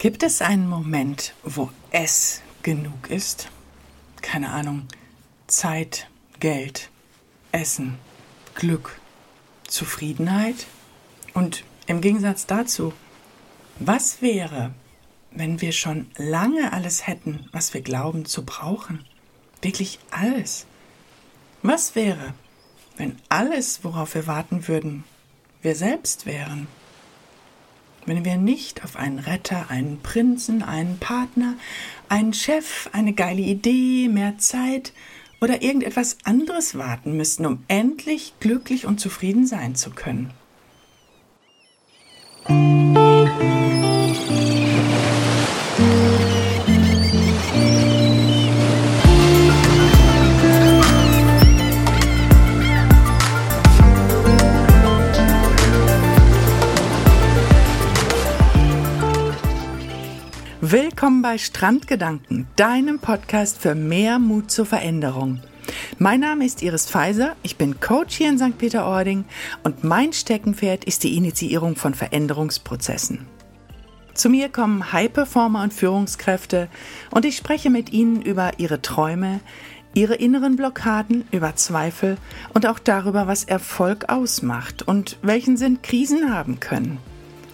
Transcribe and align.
Gibt 0.00 0.22
es 0.22 0.40
einen 0.40 0.66
Moment, 0.66 1.34
wo 1.42 1.68
es 1.90 2.40
genug 2.62 3.10
ist? 3.10 3.50
Keine 4.22 4.48
Ahnung, 4.48 4.88
Zeit, 5.46 6.08
Geld, 6.38 6.88
Essen, 7.52 7.98
Glück, 8.54 8.98
Zufriedenheit? 9.68 10.68
Und 11.34 11.64
im 11.86 12.00
Gegensatz 12.00 12.46
dazu, 12.46 12.94
was 13.78 14.22
wäre, 14.22 14.72
wenn 15.32 15.60
wir 15.60 15.72
schon 15.72 16.10
lange 16.16 16.72
alles 16.72 17.06
hätten, 17.06 17.46
was 17.52 17.74
wir 17.74 17.82
glauben 17.82 18.24
zu 18.24 18.42
brauchen? 18.46 19.04
Wirklich 19.60 19.98
alles. 20.10 20.64
Was 21.60 21.94
wäre, 21.94 22.32
wenn 22.96 23.18
alles, 23.28 23.84
worauf 23.84 24.14
wir 24.14 24.26
warten 24.26 24.66
würden, 24.66 25.04
wir 25.60 25.76
selbst 25.76 26.24
wären? 26.24 26.68
Wenn 28.06 28.24
wir 28.24 28.36
nicht 28.36 28.84
auf 28.84 28.96
einen 28.96 29.18
Retter, 29.18 29.70
einen 29.70 30.00
Prinzen, 30.00 30.62
einen 30.62 30.98
Partner, 30.98 31.54
einen 32.08 32.32
Chef, 32.32 32.88
eine 32.92 33.12
geile 33.12 33.42
Idee, 33.42 34.08
mehr 34.08 34.38
Zeit 34.38 34.92
oder 35.40 35.62
irgendetwas 35.62 36.18
anderes 36.24 36.76
warten 36.76 37.16
müssten, 37.16 37.46
um 37.46 37.64
endlich 37.68 38.34
glücklich 38.40 38.86
und 38.86 39.00
zufrieden 39.00 39.46
sein 39.46 39.74
zu 39.74 39.90
können. 39.90 40.30
Willkommen 61.20 61.34
bei 61.34 61.44
Strandgedanken, 61.44 62.46
deinem 62.56 62.98
Podcast 62.98 63.58
für 63.58 63.74
mehr 63.74 64.18
Mut 64.18 64.50
zur 64.50 64.64
Veränderung. 64.64 65.42
Mein 65.98 66.20
Name 66.20 66.46
ist 66.46 66.62
Iris 66.62 66.88
Pfeiser, 66.88 67.36
ich 67.42 67.58
bin 67.58 67.78
Coach 67.78 68.16
hier 68.16 68.30
in 68.30 68.38
St. 68.38 68.56
Peter-Ording 68.56 69.26
und 69.62 69.84
mein 69.84 70.14
Steckenpferd 70.14 70.84
ist 70.84 71.04
die 71.04 71.18
Initiierung 71.18 71.76
von 71.76 71.92
Veränderungsprozessen. 71.92 73.26
Zu 74.14 74.30
mir 74.30 74.48
kommen 74.48 74.94
High-Performer 74.94 75.62
und 75.62 75.74
Führungskräfte 75.74 76.68
und 77.10 77.26
ich 77.26 77.36
spreche 77.36 77.68
mit 77.68 77.92
ihnen 77.92 78.22
über 78.22 78.52
ihre 78.56 78.80
Träume, 78.80 79.40
ihre 79.92 80.14
inneren 80.14 80.56
Blockaden, 80.56 81.26
über 81.32 81.54
Zweifel 81.54 82.16
und 82.54 82.64
auch 82.64 82.78
darüber, 82.78 83.26
was 83.26 83.44
Erfolg 83.44 84.08
ausmacht 84.08 84.88
und 84.88 85.18
welchen 85.20 85.58
Sinn 85.58 85.82
Krisen 85.82 86.32
haben 86.32 86.60
können. 86.60 86.96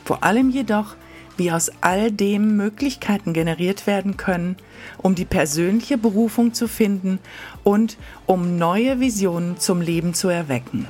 Vor 0.04 0.22
allem 0.22 0.50
jedoch, 0.50 0.94
wie 1.36 1.52
aus 1.52 1.70
all 1.80 2.10
dem 2.10 2.56
Möglichkeiten 2.56 3.32
generiert 3.32 3.86
werden 3.86 4.16
können, 4.16 4.56
um 4.98 5.14
die 5.14 5.24
persönliche 5.24 5.98
Berufung 5.98 6.54
zu 6.54 6.68
finden 6.68 7.18
und 7.64 7.96
um 8.26 8.58
neue 8.58 9.00
Visionen 9.00 9.58
zum 9.58 9.80
Leben 9.80 10.14
zu 10.14 10.28
erwecken. 10.28 10.86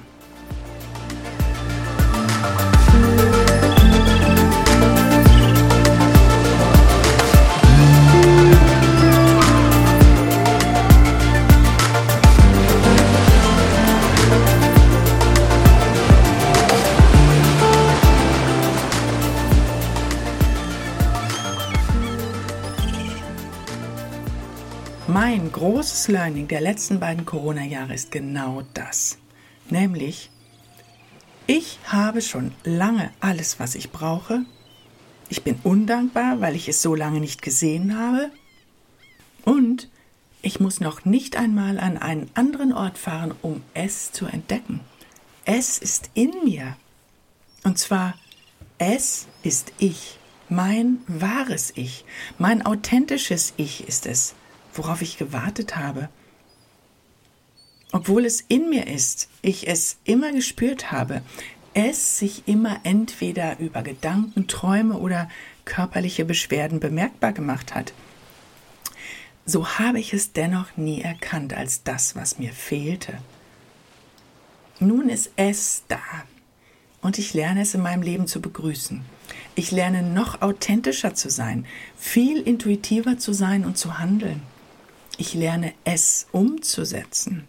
Großes 25.97 26.09
Learning 26.09 26.47
der 26.47 26.61
letzten 26.61 27.01
beiden 27.01 27.25
Corona-Jahre 27.25 27.95
ist 27.95 28.11
genau 28.11 28.65
das. 28.75 29.17
Nämlich, 29.71 30.31
ich 31.47 31.79
habe 31.87 32.21
schon 32.21 32.53
lange 32.65 33.11
alles, 33.21 33.59
was 33.61 33.75
ich 33.75 33.93
brauche. 33.93 34.45
Ich 35.31 35.43
bin 35.43 35.59
undankbar, 35.63 36.43
weil 36.43 36.55
ich 36.55 36.69
es 36.69 36.83
so 36.83 36.95
lange 36.95 37.19
nicht 37.19 37.41
gesehen 37.41 37.99
habe. 37.99 38.31
Und 39.47 39.89
ich 40.43 40.61
muss 40.61 40.81
noch 40.81 41.07
nicht 41.07 41.37
einmal 41.37 41.81
an 41.81 41.97
einen 41.97 42.31
anderen 42.35 42.75
Ort 42.75 42.99
fahren, 42.99 43.35
um 43.41 43.63
es 43.73 44.13
zu 44.13 44.27
entdecken. 44.27 44.81
Es 45.47 45.79
ist 45.79 46.11
in 46.13 46.31
mir. 46.45 46.77
Und 47.65 47.79
zwar, 47.79 48.13
es 48.77 49.29
ist 49.43 49.73
ich, 49.79 50.19
mein 50.51 50.99
wahres 51.07 51.73
Ich, 51.75 52.05
mein 52.37 52.67
authentisches 52.67 53.55
Ich 53.57 53.89
ist 53.89 54.05
es 54.05 54.35
worauf 54.79 55.03
ich 55.03 55.19
gewartet 55.19 55.77
habe. 55.77 56.09
Obwohl 57.93 58.25
es 58.25 58.41
in 58.41 58.69
mir 58.69 58.87
ist, 58.87 59.29
ich 59.43 59.69
es 59.69 59.99
immer 60.05 60.33
gespürt 60.33 60.93
habe, 60.93 61.23
es 61.75 62.19
sich 62.19 62.47
immer 62.47 62.81
entweder 62.85 63.59
über 63.59 63.83
Gedanken, 63.83 64.49
Träume 64.49 64.99
oder 64.99 65.29
körperliche 65.65 66.25
Beschwerden 66.25 66.81
bemerkbar 66.81 67.33
gemacht 67.33 67.75
hat. 67.75 67.93
So 69.45 69.79
habe 69.79 70.01
ich 70.01 70.13
es 70.13 70.33
dennoch 70.33 70.77
nie 70.77 71.03
erkannt 71.03 71.55
als 71.55 71.85
das, 71.85 72.17
was 72.17 72.39
mir 72.39 72.53
fehlte. 72.53 73.19
Nun 74.81 75.09
ist 75.09 75.31
es 75.37 75.85
da 75.89 76.01
und 77.01 77.19
ich 77.19 77.35
lerne 77.35 77.63
es 77.63 77.75
in 77.75 77.83
meinem 77.83 78.03
Leben 78.03 78.27
zu 78.27 78.41
begrüßen. 78.41 79.03
Ich 79.55 79.71
lerne 79.71 80.03
noch 80.03 80.43
authentischer 80.43 81.15
zu 81.15 81.31
sein, 81.31 81.67
viel 81.97 82.41
intuitiver 82.41 83.19
zu 83.19 83.33
sein 83.33 83.65
und 83.65 83.79
zu 83.79 83.99
handeln. 83.99 84.43
Ich 85.19 85.35
lerne 85.35 85.73
es 85.85 86.27
umzusetzen. 86.33 87.49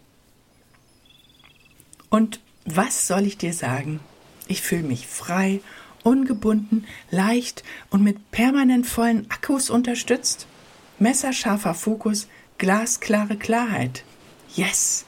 Und 2.08 2.40
was 2.64 3.06
soll 3.06 3.26
ich 3.26 3.36
dir 3.36 3.52
sagen? 3.52 4.00
Ich 4.46 4.62
fühle 4.62 4.82
mich 4.82 5.06
frei, 5.06 5.60
ungebunden, 6.02 6.86
leicht 7.10 7.62
und 7.90 8.02
mit 8.02 8.30
permanent 8.30 8.86
vollen 8.86 9.30
Akkus 9.30 9.68
unterstützt. 9.68 10.46
Messerscharfer 10.98 11.74
Fokus, 11.74 12.28
glasklare 12.56 13.36
Klarheit. 13.36 14.04
Yes! 14.54 15.04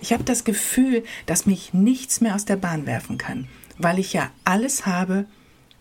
Ich 0.00 0.12
habe 0.12 0.24
das 0.24 0.44
Gefühl, 0.44 1.04
dass 1.26 1.46
mich 1.46 1.74
nichts 1.74 2.20
mehr 2.20 2.34
aus 2.34 2.44
der 2.44 2.56
Bahn 2.56 2.86
werfen 2.86 3.18
kann, 3.18 3.48
weil 3.76 3.98
ich 3.98 4.12
ja 4.12 4.30
alles 4.44 4.86
habe, 4.86 5.26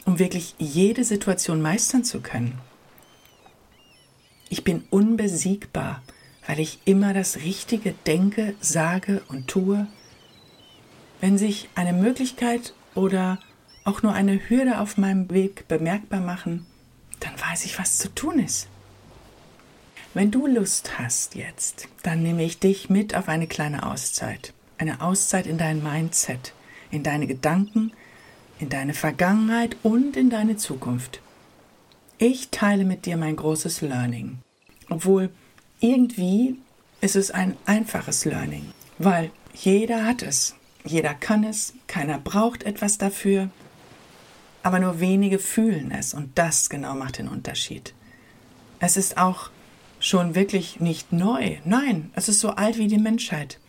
um 0.06 0.20
wirklich 0.20 0.56
jede 0.58 1.04
Situation 1.04 1.62
meistern 1.62 2.04
zu 2.04 2.20
können. 2.20 2.58
Ich 4.50 4.64
bin 4.64 4.84
unbesiegbar 4.90 6.02
weil 6.48 6.60
ich 6.60 6.80
immer 6.86 7.14
das 7.14 7.38
Richtige 7.38 7.94
denke, 8.08 8.56
sage 8.62 9.22
und 9.28 9.48
tue. 9.48 9.86
Wenn 11.20 11.38
sich 11.38 11.70
eine 11.76 11.94
Möglichkeit 11.94 12.74
oder 12.96 13.38
auch 13.84 14.02
nur 14.02 14.14
eine 14.14 14.50
Hürde 14.50 14.80
auf 14.80 14.98
meinem 14.98 15.30
Weg 15.30 15.68
bemerkbar 15.68 16.22
machen, 16.22 16.66
dann 17.20 17.34
weiß 17.40 17.66
ich, 17.66 17.78
was 17.78 17.98
zu 17.98 18.14
tun 18.16 18.40
ist. 18.40 18.68
Wenn 20.14 20.32
du 20.32 20.48
Lust 20.48 20.98
hast 20.98 21.36
jetzt, 21.36 21.90
dann 22.02 22.24
nehme 22.24 22.44
ich 22.44 22.60
dich 22.60 22.90
mit 22.90 23.14
auf 23.14 23.28
eine 23.28 23.48
kleine 23.48 23.86
Auszeit. 23.86 24.54
Eine 24.78 25.02
Auszeit 25.02 25.48
in 25.48 25.58
dein 25.58 25.84
Mindset, 25.84 26.54
in 26.92 27.04
deine 27.04 27.28
Gedanken, 27.28 27.92
in 28.60 28.70
deine 28.70 28.94
Vergangenheit 28.94 29.76
und 29.84 30.16
in 30.16 30.30
deine 30.30 30.56
Zukunft. 30.56 31.22
Ich 32.18 32.50
teile 32.50 32.86
mit 32.86 33.06
dir 33.06 33.18
mein 33.18 33.36
großes 33.36 33.82
Learning. 33.82 34.40
Obwohl 34.90 35.30
irgendwie 35.80 36.58
ist 37.02 37.16
es 37.16 37.32
ein 37.32 37.56
einfaches 37.66 38.26
Learning, 38.26 38.72
weil 38.98 39.32
jeder 39.54 40.06
hat 40.06 40.24
es, 40.24 40.56
jeder 40.84 41.14
kann 41.14 41.44
es, 41.44 41.74
keiner 41.88 42.18
braucht 42.18 42.64
etwas 42.64 42.98
dafür, 42.98 43.50
aber 44.64 44.80
nur 44.80 45.00
wenige 45.00 45.40
fühlen 45.40 45.92
es 45.92 46.14
und 46.14 46.38
das 46.38 46.70
genau 46.70 46.96
macht 46.96 47.20
den 47.20 47.28
Unterschied. 47.28 47.94
Es 48.80 48.98
ist 48.98 49.18
auch 49.18 49.50
schon 50.00 50.36
wirklich 50.36 50.80
nicht 50.80 51.12
neu, 51.12 51.58
nein, 51.66 52.12
es 52.14 52.30
ist 52.30 52.40
so 52.40 52.50
alt 52.52 52.78
wie 52.78 52.88
die 52.88 52.98
Menschheit, 52.98 53.60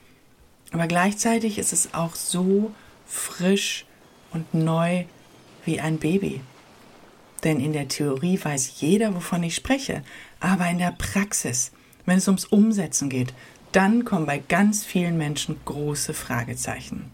aber 0.72 0.86
gleichzeitig 0.86 1.58
ist 1.58 1.72
es 1.72 1.94
auch 1.94 2.14
so 2.14 2.72
frisch 3.06 3.86
und 4.32 4.52
neu 4.54 5.04
wie 5.64 5.80
ein 5.80 5.98
Baby. 5.98 6.40
Denn 7.44 7.60
in 7.60 7.72
der 7.72 7.88
Theorie 7.88 8.38
weiß 8.42 8.80
jeder, 8.80 9.14
wovon 9.14 9.42
ich 9.42 9.54
spreche, 9.54 10.02
aber 10.40 10.68
in 10.68 10.78
der 10.78 10.92
Praxis 10.92 11.70
wenn 12.08 12.18
es 12.18 12.28
ums 12.28 12.46
Umsetzen 12.46 13.08
geht, 13.08 13.34
dann 13.72 14.04
kommen 14.04 14.26
bei 14.26 14.38
ganz 14.38 14.84
vielen 14.84 15.18
Menschen 15.18 15.56
große 15.64 16.14
Fragezeichen. 16.14 17.10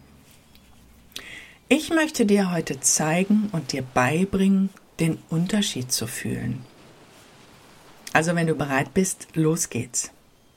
Ich 1.69 1.91
möchte 1.91 2.27
dir 2.27 2.53
heute 2.53 2.81
zeigen 2.81 3.49
und 3.53 3.73
dir 3.73 3.83
beibringen, 3.83 4.71
den 5.01 5.19
Unterschied 5.31 5.91
zu 5.91 6.07
fühlen. 6.07 6.65
Also 8.13 8.37
wenn 8.37 8.47
du 8.47 8.55
bereit 8.55 8.95
bist, 8.95 9.27
los 9.35 9.71
geht's. 9.71 10.13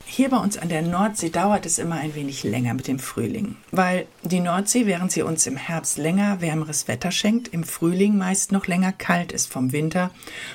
Hier 0.06 0.30
bei 0.30 0.38
uns 0.38 0.56
an 0.56 0.70
der 0.70 0.82
Nordsee 0.82 1.28
dauert 1.28 1.66
es 1.66 1.78
immer 1.78 1.96
ein 1.96 2.14
wenig 2.14 2.42
länger 2.42 2.72
mit 2.72 2.88
dem 2.88 2.98
Frühling, 2.98 3.56
weil 3.72 4.06
die 4.22 4.40
Nordsee, 4.40 4.86
während 4.86 5.12
sie 5.12 5.22
uns 5.22 5.46
im 5.46 5.56
Herbst 5.56 5.98
länger 5.98 6.40
wärmeres 6.40 6.88
Wetter 6.88 7.10
schenkt, 7.10 7.48
im 7.48 7.64
Frühling 7.64 8.16
meist 8.16 8.52
noch 8.52 8.66
länger 8.66 8.92
kalt 8.92 9.32
ist 9.32 9.52
vom 9.52 9.72
Winter 9.72 10.10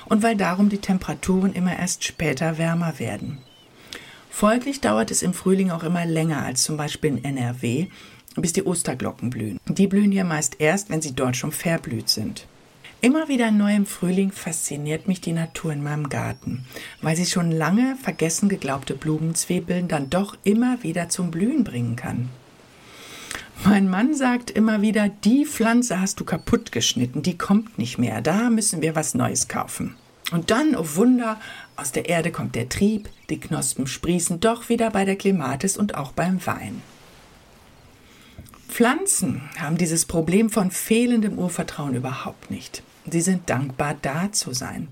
und 0.06 0.24
weil 0.24 0.36
darum 0.36 0.70
die 0.70 0.80
Temperaturen 0.80 1.54
immer 1.54 1.78
erst 1.78 2.04
später 2.04 2.58
wärmer 2.58 2.98
werden. 2.98 3.40
Folglich 4.36 4.82
dauert 4.82 5.12
es 5.12 5.22
im 5.22 5.32
Frühling 5.32 5.70
auch 5.70 5.84
immer 5.84 6.08
länger 6.08 6.44
als 6.44 6.64
zum 6.64 6.76
Beispiel 6.76 7.12
in 7.12 7.24
NRW, 7.24 7.86
bis 8.36 8.52
die 8.52 8.64
Osterglocken 8.64 9.30
blühen. 9.30 9.60
Die 9.68 9.86
blühen 9.86 10.12
ja 10.12 10.24
meist 10.24 10.56
erst, 10.60 10.90
wenn 10.90 11.04
sie 11.04 11.14
dort 11.14 11.38
schon 11.38 11.52
verblüht 11.52 12.10
sind. 12.10 12.48
Immer 13.00 13.28
wieder 13.28 13.52
neu 13.52 13.76
im 13.76 13.86
Frühling 13.86 14.32
fasziniert 14.32 15.08
mich 15.08 15.22
die 15.22 15.34
Natur 15.34 15.72
in 15.72 15.84
meinem 15.84 16.10
Garten, 16.10 16.66
weil 17.04 17.16
sie 17.16 17.28
schon 17.28 17.52
lange 17.52 17.96
vergessen 18.02 18.50
geglaubte 18.50 18.96
Blumenzwiebeln 18.96 19.88
dann 19.88 20.10
doch 20.10 20.36
immer 20.44 20.82
wieder 20.82 21.10
zum 21.10 21.30
Blühen 21.30 21.64
bringen 21.64 21.96
kann. 21.96 22.30
Mein 23.64 23.88
Mann 23.88 24.16
sagt 24.16 24.50
immer 24.50 24.82
wieder, 24.82 25.10
die 25.10 25.46
Pflanze 25.46 26.02
hast 26.02 26.20
du 26.20 26.26
kaputt 26.26 26.72
geschnitten, 26.72 27.22
die 27.22 27.38
kommt 27.38 27.78
nicht 27.78 28.00
mehr, 28.00 28.20
da 28.22 28.50
müssen 28.50 28.82
wir 28.82 28.96
was 28.96 29.14
Neues 29.14 29.48
kaufen. 29.48 29.96
Und 30.32 30.50
dann, 30.50 30.76
oh 30.76 30.96
Wunder, 30.96 31.40
aus 31.76 31.92
der 31.92 32.10
Erde 32.10 32.32
kommt 32.32 32.56
der 32.56 32.70
Trieb, 32.70 33.10
die 33.30 33.40
Knospen 33.40 33.88
sprießen 33.88 34.40
doch 34.40 34.70
wieder 34.70 34.92
bei 34.92 35.06
der 35.06 35.16
Klimatis 35.16 35.78
und 35.78 35.96
auch 35.96 36.12
beim 36.12 36.46
Wein. 36.46 36.82
Pflanzen 38.68 39.42
haben 39.60 39.78
dieses 39.78 40.06
Problem 40.06 40.50
von 40.50 40.72
fehlendem 40.72 41.38
Urvertrauen 41.38 41.94
überhaupt 41.94 42.50
nicht. 42.50 42.82
Sie 43.10 43.22
sind 43.22 43.50
dankbar, 43.50 43.96
da 44.02 44.32
zu 44.32 44.54
sein. 44.54 44.88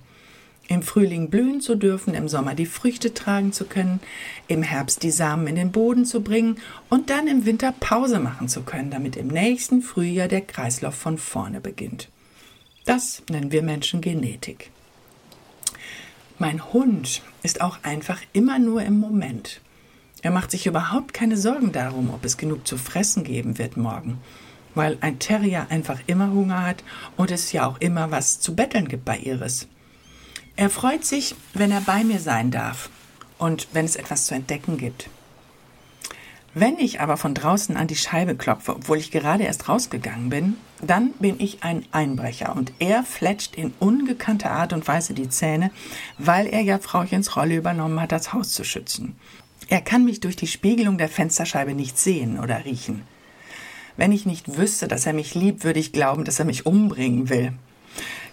Im 0.68 0.84
Frühling 0.84 1.30
blühen 1.30 1.60
zu 1.62 1.76
dürfen, 1.76 2.14
im 2.14 2.30
Sommer 2.30 2.56
die 2.56 2.66
Früchte 2.66 3.14
tragen 3.14 3.52
zu 3.52 3.66
können, 3.66 4.00
im 4.48 4.64
Herbst 4.64 5.04
die 5.04 5.12
Samen 5.12 5.48
in 5.48 5.56
den 5.56 5.72
Boden 5.72 6.06
zu 6.06 6.22
bringen 6.22 6.58
und 6.90 7.10
dann 7.10 7.28
im 7.28 7.46
Winter 7.46 7.74
Pause 7.80 8.20
machen 8.20 8.48
zu 8.48 8.62
können, 8.62 8.92
damit 8.92 9.18
im 9.18 9.28
nächsten 9.28 9.82
Frühjahr 9.82 10.28
der 10.28 10.42
Kreislauf 10.42 10.96
von 10.96 11.18
vorne 11.18 11.60
beginnt. 11.60 12.10
Das 12.86 13.24
nennen 13.30 13.52
wir 13.52 13.64
Menschen 13.64 14.02
Genetik. 14.02 14.72
Mein 16.42 16.74
Hund 16.74 17.22
ist 17.44 17.62
auch 17.62 17.78
einfach 17.84 18.20
immer 18.34 18.58
nur 18.58 18.82
im 18.82 19.00
Moment. 19.00 19.62
Er 20.24 20.32
macht 20.32 20.50
sich 20.50 20.66
überhaupt 20.66 21.14
keine 21.14 21.38
Sorgen 21.38 21.72
darum, 21.72 22.10
ob 22.10 22.26
es 22.26 22.36
genug 22.36 22.68
zu 22.68 22.78
fressen 22.78 23.24
geben 23.24 23.60
wird 23.60 23.78
morgen 23.78 24.18
weil 24.76 24.98
ein 25.02 25.20
Terrier 25.20 25.68
einfach 25.70 26.00
immer 26.08 26.32
Hunger 26.32 26.66
hat 26.66 26.84
und 27.18 27.32
es 27.32 27.52
ja 27.52 27.68
auch 27.68 27.80
immer 27.80 28.12
was 28.12 28.40
zu 28.40 28.56
betteln 28.56 28.88
gibt 28.88 29.06
bei 29.06 29.18
Iris. 29.18 29.68
Er 30.56 30.70
freut 30.70 31.06
sich, 31.06 31.36
wenn 31.54 31.72
er 31.72 31.82
bei 31.82 32.04
mir 32.04 32.20
sein 32.20 32.52
darf 32.52 32.90
und 33.38 33.68
wenn 33.74 33.86
es 33.86 33.96
etwas 33.96 34.26
zu 34.26 34.36
entdecken 34.36 34.78
gibt. 34.78 35.10
Wenn 36.54 36.78
ich 36.80 37.00
aber 37.00 37.16
von 37.16 37.34
draußen 37.34 37.78
an 37.78 37.88
die 37.88 37.96
Scheibe 37.96 38.36
klopfe, 38.36 38.76
obwohl 38.76 38.98
ich 38.98 39.12
gerade 39.12 39.44
erst 39.44 39.70
rausgegangen 39.70 40.30
bin, 40.30 40.58
dann 40.82 41.12
bin 41.14 41.40
ich 41.40 41.64
ein 41.64 41.86
Einbrecher 41.94 42.54
und 42.56 42.74
er 42.80 43.04
fletscht 43.04 43.56
in 43.56 43.74
ungekannter 43.80 44.52
Art 44.52 44.74
und 44.74 44.86
Weise 44.86 45.14
die 45.14 45.30
Zähne, 45.30 45.72
weil 46.18 46.48
er 46.48 46.60
ja 46.60 46.78
Frauchens 46.80 47.38
Rolle 47.38 47.56
übernommen 47.56 48.02
hat, 48.02 48.12
das 48.12 48.34
Haus 48.34 48.52
zu 48.52 48.66
schützen. 48.66 49.16
Er 49.70 49.80
kann 49.80 50.04
mich 50.04 50.20
durch 50.20 50.36
die 50.36 50.48
Spiegelung 50.48 50.98
der 50.98 51.08
Fensterscheibe 51.08 51.74
nicht 51.74 51.98
sehen 51.98 52.38
oder 52.38 52.66
riechen. 52.66 53.04
Wenn 53.96 54.12
ich 54.12 54.26
nicht 54.26 54.58
wüsste, 54.58 54.90
dass 54.90 55.06
er 55.06 55.14
mich 55.14 55.36
liebt, 55.36 55.64
würde 55.64 55.80
ich 55.80 55.94
glauben, 55.94 56.26
dass 56.26 56.40
er 56.40 56.46
mich 56.46 56.66
umbringen 56.66 57.30
will. 57.30 57.54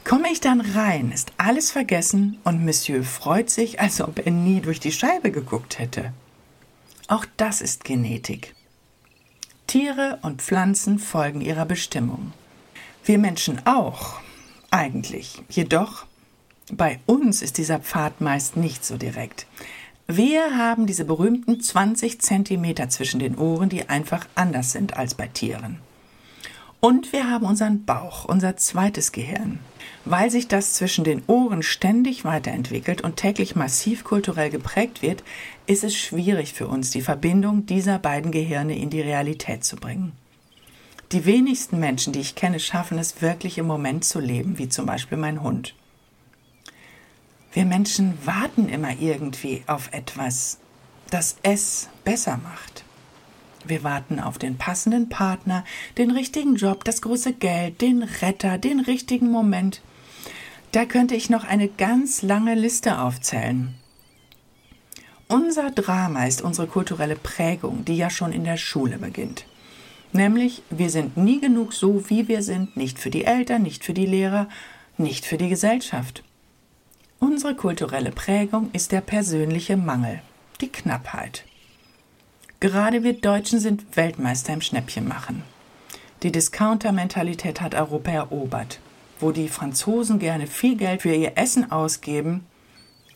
Komme 0.02 0.32
ich 0.32 0.40
dann 0.40 0.60
rein, 0.60 1.12
ist 1.12 1.32
alles 1.36 1.70
vergessen 1.70 2.38
und 2.42 2.64
Monsieur 2.64 3.04
freut 3.04 3.50
sich, 3.50 3.78
als 3.78 4.00
ob 4.00 4.24
er 4.24 4.32
nie 4.32 4.60
durch 4.60 4.80
die 4.80 4.92
Scheibe 4.92 5.30
geguckt 5.30 5.78
hätte. 5.78 6.12
Auch 7.08 7.24
das 7.38 7.62
ist 7.62 7.84
Genetik. 7.84 8.54
Tiere 9.66 10.18
und 10.20 10.42
Pflanzen 10.42 10.98
folgen 10.98 11.40
ihrer 11.40 11.64
Bestimmung. 11.64 12.34
Wir 13.02 13.18
Menschen 13.18 13.66
auch, 13.66 14.20
eigentlich. 14.70 15.42
Jedoch, 15.48 16.04
bei 16.70 17.00
uns 17.06 17.40
ist 17.40 17.56
dieser 17.56 17.78
Pfad 17.78 18.20
meist 18.20 18.58
nicht 18.58 18.84
so 18.84 18.98
direkt. 18.98 19.46
Wir 20.06 20.58
haben 20.58 20.86
diese 20.86 21.06
berühmten 21.06 21.62
20 21.62 22.20
Zentimeter 22.20 22.90
zwischen 22.90 23.20
den 23.20 23.38
Ohren, 23.38 23.70
die 23.70 23.88
einfach 23.88 24.26
anders 24.34 24.72
sind 24.72 24.98
als 24.98 25.14
bei 25.14 25.28
Tieren. 25.28 25.78
Und 26.80 27.14
wir 27.14 27.30
haben 27.30 27.46
unseren 27.46 27.86
Bauch, 27.86 28.26
unser 28.26 28.58
zweites 28.58 29.12
Gehirn. 29.12 29.60
Weil 30.04 30.30
sich 30.30 30.48
das 30.48 30.74
zwischen 30.74 31.04
den 31.04 31.22
Ohren 31.26 31.62
ständig 31.62 32.24
weiterentwickelt 32.24 33.00
und 33.02 33.16
täglich 33.16 33.56
massiv 33.56 34.04
kulturell 34.04 34.50
geprägt 34.50 35.02
wird, 35.02 35.22
ist 35.66 35.84
es 35.84 35.94
schwierig 35.96 36.54
für 36.54 36.66
uns, 36.66 36.90
die 36.90 37.02
Verbindung 37.02 37.66
dieser 37.66 37.98
beiden 37.98 38.32
Gehirne 38.32 38.78
in 38.78 38.90
die 38.90 39.00
Realität 39.00 39.64
zu 39.64 39.76
bringen. 39.76 40.12
Die 41.12 41.24
wenigsten 41.24 41.78
Menschen, 41.78 42.12
die 42.12 42.20
ich 42.20 42.34
kenne, 42.34 42.60
schaffen 42.60 42.98
es 42.98 43.22
wirklich 43.22 43.58
im 43.58 43.66
Moment 43.66 44.04
zu 44.04 44.20
leben, 44.20 44.58
wie 44.58 44.68
zum 44.68 44.86
Beispiel 44.86 45.16
mein 45.18 45.42
Hund. 45.42 45.74
Wir 47.52 47.64
Menschen 47.64 48.18
warten 48.26 48.68
immer 48.68 48.94
irgendwie 48.98 49.62
auf 49.66 49.92
etwas, 49.92 50.58
das 51.10 51.36
es 51.42 51.88
besser 52.04 52.38
macht. 52.42 52.84
Wir 53.68 53.84
warten 53.84 54.18
auf 54.18 54.38
den 54.38 54.56
passenden 54.56 55.10
Partner, 55.10 55.62
den 55.98 56.10
richtigen 56.10 56.56
Job, 56.56 56.84
das 56.84 57.02
große 57.02 57.34
Geld, 57.34 57.82
den 57.82 58.02
Retter, 58.02 58.56
den 58.56 58.80
richtigen 58.80 59.30
Moment. 59.30 59.82
Da 60.72 60.86
könnte 60.86 61.14
ich 61.14 61.28
noch 61.28 61.44
eine 61.44 61.68
ganz 61.68 62.22
lange 62.22 62.54
Liste 62.54 62.98
aufzählen. 62.98 63.74
Unser 65.28 65.70
Drama 65.70 66.26
ist 66.26 66.40
unsere 66.40 66.66
kulturelle 66.66 67.16
Prägung, 67.16 67.84
die 67.84 67.98
ja 67.98 68.08
schon 68.08 68.32
in 68.32 68.44
der 68.44 68.56
Schule 68.56 68.96
beginnt. 68.96 69.44
Nämlich, 70.12 70.62
wir 70.70 70.88
sind 70.88 71.18
nie 71.18 71.38
genug 71.38 71.74
so, 71.74 72.08
wie 72.08 72.26
wir 72.26 72.42
sind, 72.42 72.74
nicht 72.74 72.98
für 72.98 73.10
die 73.10 73.24
Eltern, 73.24 73.62
nicht 73.62 73.84
für 73.84 73.92
die 73.92 74.06
Lehrer, 74.06 74.48
nicht 74.96 75.26
für 75.26 75.36
die 75.36 75.50
Gesellschaft. 75.50 76.24
Unsere 77.18 77.54
kulturelle 77.54 78.12
Prägung 78.12 78.70
ist 78.72 78.92
der 78.92 79.02
persönliche 79.02 79.76
Mangel, 79.76 80.22
die 80.62 80.72
Knappheit. 80.72 81.44
Gerade 82.60 83.04
wir 83.04 83.12
Deutschen 83.12 83.60
sind 83.60 83.96
Weltmeister 83.96 84.52
im 84.52 84.60
Schnäppchenmachen. 84.60 85.44
Die 86.24 86.32
Discounter-Mentalität 86.32 87.60
hat 87.60 87.76
Europa 87.76 88.10
erobert. 88.10 88.80
Wo 89.20 89.30
die 89.30 89.48
Franzosen 89.48 90.18
gerne 90.18 90.48
viel 90.48 90.76
Geld 90.76 91.02
für 91.02 91.14
ihr 91.14 91.36
Essen 91.36 91.70
ausgeben, 91.70 92.46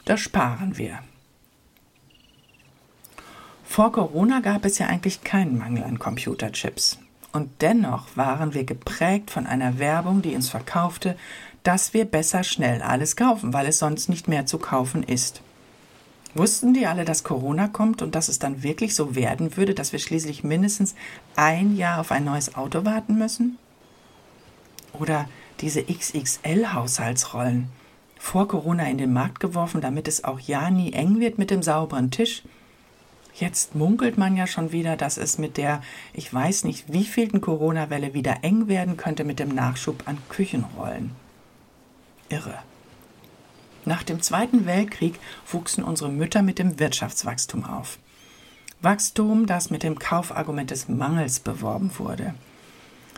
da 0.04 0.16
sparen 0.16 0.78
wir. 0.78 1.00
Vor 3.64 3.90
Corona 3.90 4.40
gab 4.40 4.64
es 4.64 4.78
ja 4.78 4.86
eigentlich 4.86 5.24
keinen 5.24 5.58
Mangel 5.58 5.82
an 5.82 5.98
Computerchips. 5.98 6.98
Und 7.32 7.50
dennoch 7.62 8.16
waren 8.16 8.54
wir 8.54 8.62
geprägt 8.62 9.32
von 9.32 9.46
einer 9.46 9.80
Werbung, 9.80 10.22
die 10.22 10.36
uns 10.36 10.50
verkaufte, 10.50 11.16
dass 11.64 11.94
wir 11.94 12.04
besser 12.04 12.44
schnell 12.44 12.80
alles 12.80 13.16
kaufen, 13.16 13.52
weil 13.52 13.66
es 13.66 13.78
sonst 13.80 14.08
nicht 14.08 14.28
mehr 14.28 14.46
zu 14.46 14.58
kaufen 14.58 15.02
ist. 15.02 15.40
Wussten 16.34 16.72
die 16.72 16.86
alle, 16.86 17.04
dass 17.04 17.24
Corona 17.24 17.68
kommt 17.68 18.00
und 18.00 18.14
dass 18.14 18.28
es 18.28 18.38
dann 18.38 18.62
wirklich 18.62 18.94
so 18.94 19.14
werden 19.14 19.56
würde, 19.56 19.74
dass 19.74 19.92
wir 19.92 19.98
schließlich 19.98 20.44
mindestens 20.44 20.94
ein 21.36 21.76
Jahr 21.76 22.00
auf 22.00 22.10
ein 22.10 22.24
neues 22.24 22.54
Auto 22.54 22.84
warten 22.84 23.18
müssen? 23.18 23.58
Oder 24.94 25.28
diese 25.60 25.84
XXL-Haushaltsrollen 25.84 27.68
vor 28.18 28.48
Corona 28.48 28.88
in 28.88 28.98
den 28.98 29.12
Markt 29.12 29.40
geworfen, 29.40 29.80
damit 29.80 30.08
es 30.08 30.24
auch 30.24 30.40
ja 30.40 30.70
nie 30.70 30.92
eng 30.92 31.20
wird 31.20 31.38
mit 31.38 31.50
dem 31.50 31.62
sauberen 31.62 32.10
Tisch? 32.10 32.42
Jetzt 33.34 33.74
munkelt 33.74 34.18
man 34.18 34.36
ja 34.36 34.46
schon 34.46 34.72
wieder, 34.72 34.96
dass 34.96 35.16
es 35.16 35.38
mit 35.38 35.56
der, 35.56 35.82
ich 36.12 36.32
weiß 36.32 36.64
nicht 36.64 36.92
wievielten 36.92 37.40
Corona-Welle 37.40 38.14
wieder 38.14 38.38
eng 38.42 38.68
werden 38.68 38.96
könnte 38.96 39.24
mit 39.24 39.38
dem 39.38 39.48
Nachschub 39.48 40.02
an 40.06 40.18
Küchenrollen 40.28 41.10
irre. 42.28 42.58
Nach 43.84 44.02
dem 44.02 44.22
Zweiten 44.22 44.66
Weltkrieg 44.66 45.18
wuchsen 45.50 45.82
unsere 45.82 46.10
Mütter 46.10 46.42
mit 46.42 46.58
dem 46.58 46.78
Wirtschaftswachstum 46.78 47.64
auf. 47.64 47.98
Wachstum, 48.80 49.46
das 49.46 49.70
mit 49.70 49.82
dem 49.82 49.98
Kaufargument 49.98 50.70
des 50.70 50.88
Mangels 50.88 51.40
beworben 51.40 51.90
wurde. 51.98 52.34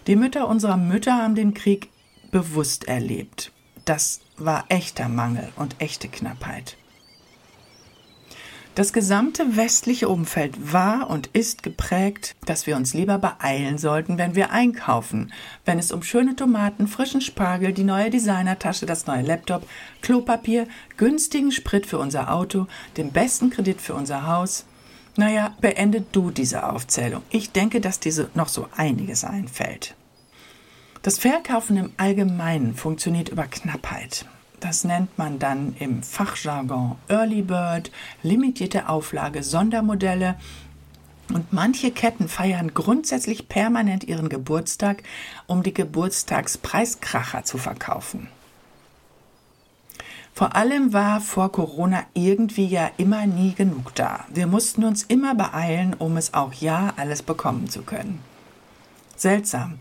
Die 0.06 0.16
Mütter 0.16 0.49
unserer 0.49 0.76
Mütter 0.76 1.16
haben 1.16 1.35
den 1.35 1.54
Krieg 1.54 1.88
bewusst 2.30 2.85
erlebt. 2.88 3.52
Das 3.85 4.21
war 4.37 4.64
echter 4.68 5.09
Mangel 5.09 5.50
und 5.56 5.76
echte 5.80 6.09
Knappheit. 6.09 6.76
Das 8.75 8.93
gesamte 8.93 9.57
westliche 9.57 10.09
Umfeld 10.09 10.73
war 10.73 11.09
und 11.09 11.28
ist 11.28 11.62
geprägt, 11.62 12.35
dass 12.45 12.66
wir 12.66 12.75
uns 12.75 12.93
lieber 12.93 13.19
beeilen 13.19 13.78
sollten, 13.78 14.19
wenn 14.19 14.35
wir 14.35 14.50
einkaufen, 14.50 15.33
wenn 15.64 15.78
es 15.78 15.93
um 15.93 16.02
schöne 16.02 16.35
Tomaten, 16.35 16.88
frischen 16.88 17.21
Spargel, 17.21 17.73
die 17.73 17.85
neue 17.85 18.11
Designertasche, 18.11 18.85
das 18.85 19.07
neue 19.07 19.23
Laptop, 19.23 19.64
Klopapier, 20.02 20.66
günstigen 20.97 21.52
Sprit 21.52 21.87
für 21.87 21.99
unser 21.99 22.35
Auto, 22.35 22.66
den 22.97 23.12
besten 23.12 23.50
Kredit 23.50 23.81
für 23.81 23.95
unser 23.95 24.26
Haus. 24.26 24.64
Naja, 25.16 25.54
beende 25.61 26.04
du 26.11 26.33
diese 26.33 26.69
Aufzählung. 26.69 27.23
Ich 27.31 27.52
denke, 27.52 27.81
dass 27.81 28.00
diese 28.00 28.28
noch 28.35 28.49
so 28.49 28.66
einiges 28.76 29.23
einfällt. 29.23 29.95
Das 31.02 31.21
Verkaufen 31.21 31.76
im 31.76 31.93
Allgemeinen 31.97 32.75
funktioniert 32.75 33.28
über 33.28 33.45
Knappheit. 33.45 34.26
Das 34.64 34.83
nennt 34.83 35.18
man 35.18 35.38
dann 35.38 35.76
im 35.78 36.02
Fachjargon 36.02 36.97
Early 37.09 37.42
Bird, 37.42 37.90
limitierte 38.23 38.88
Auflage, 38.88 39.42
Sondermodelle. 39.42 40.37
Und 41.28 41.52
manche 41.52 41.90
Ketten 41.90 42.28
feiern 42.28 42.73
grundsätzlich 42.73 43.50
permanent 43.50 44.04
ihren 44.04 44.30
Geburtstag, 44.30 45.02
um 45.47 45.62
die 45.62 45.75
Geburtstagspreiskracher 45.75 47.44
zu 47.44 47.59
verkaufen. 47.59 48.28
Vor 50.33 50.56
allem 50.56 50.94
war 50.94 51.21
vor 51.21 51.52
Corona 51.52 52.06
irgendwie 52.14 52.64
ja 52.66 52.90
immer 52.97 53.26
nie 53.26 53.52
genug 53.52 53.94
da. 53.94 54.25
Wir 54.33 54.47
mussten 54.47 54.83
uns 54.85 55.02
immer 55.02 55.35
beeilen, 55.35 55.92
um 55.92 56.16
es 56.16 56.33
auch 56.33 56.54
ja 56.54 56.94
alles 56.97 57.21
bekommen 57.21 57.68
zu 57.68 57.83
können. 57.83 58.21
Seltsam. 59.14 59.78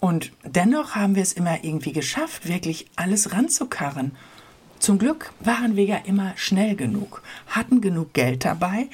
Und 0.00 0.32
dennoch 0.44 0.94
haben 0.94 1.14
wir 1.14 1.22
es 1.22 1.32
immer 1.32 1.64
irgendwie 1.64 1.92
geschafft, 1.92 2.48
wirklich 2.48 2.86
alles 2.96 3.32
ranzukarren. 3.32 4.12
Zum 4.78 4.98
Glück 4.98 5.32
waren 5.40 5.76
wir 5.76 5.84
ja 5.84 5.96
immer 5.96 6.32
schnell 6.36 6.76
genug, 6.76 7.22
hatten 7.46 7.80
genug 7.80 8.12
Geld 8.12 8.44
dabei. 8.44 8.88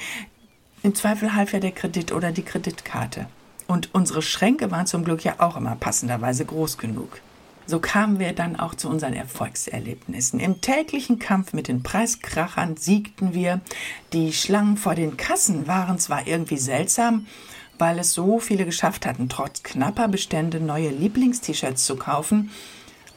Im 0.82 0.94
Zweifel 0.94 1.34
half 1.34 1.52
ja 1.52 1.58
der 1.58 1.72
Kredit 1.72 2.12
oder 2.12 2.30
die 2.32 2.44
Kreditkarte. 2.44 3.26
Und 3.66 3.94
unsere 3.94 4.22
Schränke 4.22 4.70
waren 4.70 4.86
zum 4.86 5.04
Glück 5.04 5.24
ja 5.24 5.34
auch 5.38 5.56
immer 5.56 5.76
passenderweise 5.76 6.44
groß 6.44 6.78
genug. 6.78 7.20
So 7.66 7.78
kamen 7.78 8.18
wir 8.18 8.32
dann 8.32 8.58
auch 8.58 8.74
zu 8.74 8.88
unseren 8.88 9.14
Erfolgserlebnissen. 9.14 10.40
Im 10.40 10.60
täglichen 10.60 11.20
Kampf 11.20 11.52
mit 11.52 11.68
den 11.68 11.84
Preiskrachern 11.84 12.76
siegten 12.76 13.32
wir. 13.32 13.60
Die 14.12 14.32
Schlangen 14.32 14.76
vor 14.76 14.96
den 14.96 15.16
Kassen 15.16 15.68
waren 15.68 15.98
zwar 16.00 16.26
irgendwie 16.26 16.56
seltsam, 16.56 17.26
weil 17.80 17.98
es 17.98 18.12
so 18.12 18.38
viele 18.38 18.64
geschafft 18.64 19.06
hatten, 19.06 19.28
trotz 19.28 19.62
knapper 19.62 20.08
Bestände 20.08 20.60
neue 20.60 20.90
Lieblingst-T-Shirts 20.90 21.84
zu 21.84 21.96
kaufen. 21.96 22.50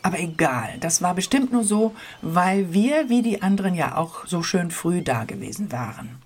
Aber 0.01 0.20
egal, 0.20 0.77
das 0.79 1.01
war 1.01 1.13
bestimmt 1.13 1.51
nur 1.51 1.63
so, 1.63 1.93
weil 2.22 2.74
wir 2.74 3.10
wie 3.10 3.22
die 3.22 3.41
anderen 3.41 3.75
ja 3.75 3.96
auch 3.96 4.25
so 4.25 4.43
schön 4.43 4.72
früh 4.72 5.01
da 5.01 5.24
gewesen 5.24 5.72
waren. 5.72 6.22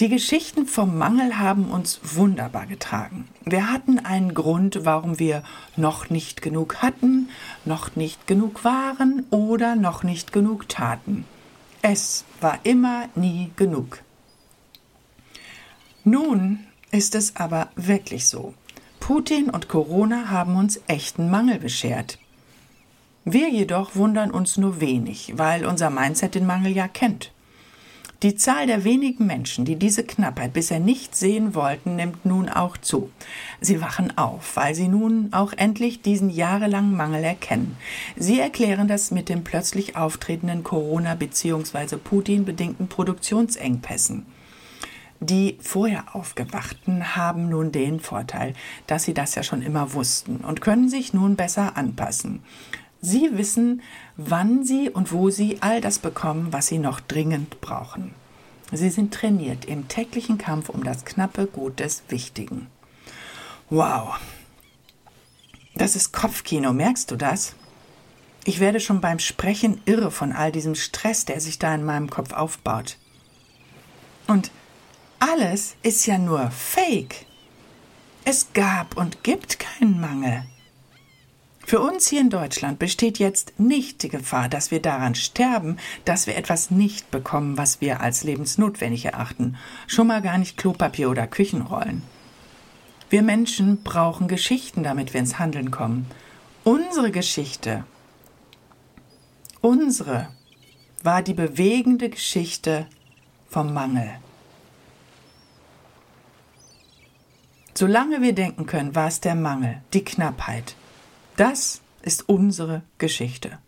Die 0.00 0.08
Geschichten 0.08 0.66
vom 0.66 0.98
Mangel 0.98 1.38
haben 1.38 1.70
uns 1.70 2.00
wunderbar 2.02 2.66
getragen. 2.66 3.28
Wir 3.44 3.70
hatten 3.70 4.00
einen 4.00 4.34
Grund, 4.34 4.80
warum 4.84 5.20
wir 5.20 5.44
noch 5.76 6.10
nicht 6.10 6.42
genug 6.42 6.82
hatten, 6.82 7.28
noch 7.64 7.94
nicht 7.94 8.26
genug 8.26 8.64
waren 8.64 9.24
oder 9.30 9.76
noch 9.76 10.02
nicht 10.02 10.32
genug 10.32 10.68
taten. 10.68 11.24
Es 11.80 12.24
war 12.40 12.58
immer 12.64 13.08
nie 13.14 13.52
genug. 13.54 14.03
Nun 16.04 16.58
ist 16.90 17.14
es 17.14 17.36
aber 17.36 17.68
wirklich 17.76 18.28
so. 18.28 18.52
Putin 19.00 19.48
und 19.48 19.68
Corona 19.68 20.28
haben 20.28 20.56
uns 20.56 20.80
echten 20.86 21.30
Mangel 21.30 21.58
beschert. 21.58 22.18
Wir 23.24 23.48
jedoch 23.48 23.96
wundern 23.96 24.30
uns 24.30 24.58
nur 24.58 24.82
wenig, 24.82 25.32
weil 25.36 25.64
unser 25.64 25.88
Mindset 25.88 26.34
den 26.34 26.44
Mangel 26.44 26.72
ja 26.72 26.88
kennt. 26.88 27.32
Die 28.22 28.36
Zahl 28.36 28.66
der 28.66 28.84
wenigen 28.84 29.26
Menschen, 29.26 29.64
die 29.64 29.76
diese 29.76 30.04
Knappheit 30.04 30.52
bisher 30.52 30.78
nicht 30.78 31.14
sehen 31.14 31.54
wollten, 31.54 31.96
nimmt 31.96 32.24
nun 32.24 32.48
auch 32.50 32.76
zu. 32.76 33.10
Sie 33.60 33.80
wachen 33.80 34.16
auf, 34.16 34.56
weil 34.56 34.74
sie 34.74 34.88
nun 34.88 35.28
auch 35.32 35.52
endlich 35.54 36.02
diesen 36.02 36.28
jahrelangen 36.30 36.96
Mangel 36.96 37.24
erkennen. 37.24 37.76
Sie 38.16 38.38
erklären 38.40 38.88
das 38.88 39.10
mit 39.10 39.30
den 39.30 39.42
plötzlich 39.42 39.96
auftretenden 39.96 40.64
Corona- 40.64 41.14
bzw. 41.14 41.96
Putin-bedingten 41.96 42.88
Produktionsengpässen. 42.88 44.26
Die 45.26 45.56
vorher 45.62 46.14
Aufgewachten 46.14 47.16
haben 47.16 47.48
nun 47.48 47.72
den 47.72 47.98
Vorteil, 47.98 48.52
dass 48.86 49.04
sie 49.04 49.14
das 49.14 49.34
ja 49.34 49.42
schon 49.42 49.62
immer 49.62 49.94
wussten 49.94 50.36
und 50.36 50.60
können 50.60 50.90
sich 50.90 51.14
nun 51.14 51.34
besser 51.34 51.78
anpassen. 51.78 52.42
Sie 53.00 53.30
wissen, 53.32 53.80
wann 54.18 54.64
Sie 54.64 54.90
und 54.90 55.12
wo 55.12 55.30
Sie 55.30 55.62
all 55.62 55.80
das 55.80 55.98
bekommen, 55.98 56.52
was 56.52 56.66
Sie 56.66 56.76
noch 56.76 57.00
dringend 57.00 57.62
brauchen. 57.62 58.14
Sie 58.70 58.90
sind 58.90 59.14
trainiert 59.14 59.64
im 59.64 59.88
täglichen 59.88 60.36
Kampf 60.36 60.68
um 60.68 60.84
das 60.84 61.06
knappe 61.06 61.46
Gut 61.46 61.80
des 61.80 62.02
Wichtigen. 62.08 62.66
Wow. 63.70 64.20
Das 65.74 65.96
ist 65.96 66.12
Kopfkino, 66.12 66.74
merkst 66.74 67.10
du 67.10 67.16
das? 67.16 67.54
Ich 68.44 68.60
werde 68.60 68.78
schon 68.78 69.00
beim 69.00 69.20
Sprechen 69.20 69.80
irre 69.86 70.10
von 70.10 70.32
all 70.32 70.52
diesem 70.52 70.74
Stress, 70.74 71.24
der 71.24 71.40
sich 71.40 71.58
da 71.58 71.74
in 71.74 71.84
meinem 71.84 72.10
Kopf 72.10 72.34
aufbaut. 72.34 72.98
Und 74.26 74.50
alles 75.26 75.76
ist 75.82 76.04
ja 76.06 76.18
nur 76.18 76.50
Fake. 76.50 77.24
Es 78.26 78.52
gab 78.52 78.96
und 78.96 79.24
gibt 79.24 79.58
keinen 79.58 79.98
Mangel. 79.98 80.44
Für 81.66 81.80
uns 81.80 82.08
hier 82.08 82.20
in 82.20 82.28
Deutschland 82.28 82.78
besteht 82.78 83.18
jetzt 83.18 83.58
nicht 83.58 84.02
die 84.02 84.10
Gefahr, 84.10 84.50
dass 84.50 84.70
wir 84.70 84.82
daran 84.82 85.14
sterben, 85.14 85.78
dass 86.04 86.26
wir 86.26 86.36
etwas 86.36 86.70
nicht 86.70 87.10
bekommen, 87.10 87.56
was 87.56 87.80
wir 87.80 88.02
als 88.02 88.22
lebensnotwendig 88.22 89.06
erachten, 89.06 89.56
schon 89.86 90.08
mal 90.08 90.20
gar 90.20 90.36
nicht 90.36 90.58
Klopapier 90.58 91.08
oder 91.08 91.26
Küchenrollen. 91.26 92.02
Wir 93.08 93.22
Menschen 93.22 93.82
brauchen 93.82 94.28
Geschichten, 94.28 94.82
damit 94.82 95.14
wir 95.14 95.20
ins 95.20 95.38
Handeln 95.38 95.70
kommen. 95.70 96.06
Unsere 96.64 97.10
Geschichte, 97.10 97.84
unsere, 99.62 100.28
war 101.02 101.22
die 101.22 101.34
bewegende 101.34 102.10
Geschichte 102.10 102.86
vom 103.48 103.72
Mangel. 103.72 104.10
Solange 107.76 108.22
wir 108.22 108.34
denken 108.34 108.66
können, 108.66 108.94
war 108.94 109.08
es 109.08 109.20
der 109.20 109.34
Mangel, 109.34 109.82
die 109.92 110.04
Knappheit, 110.04 110.76
das 111.36 111.80
ist 112.02 112.28
unsere 112.28 112.82
Geschichte. 112.98 113.58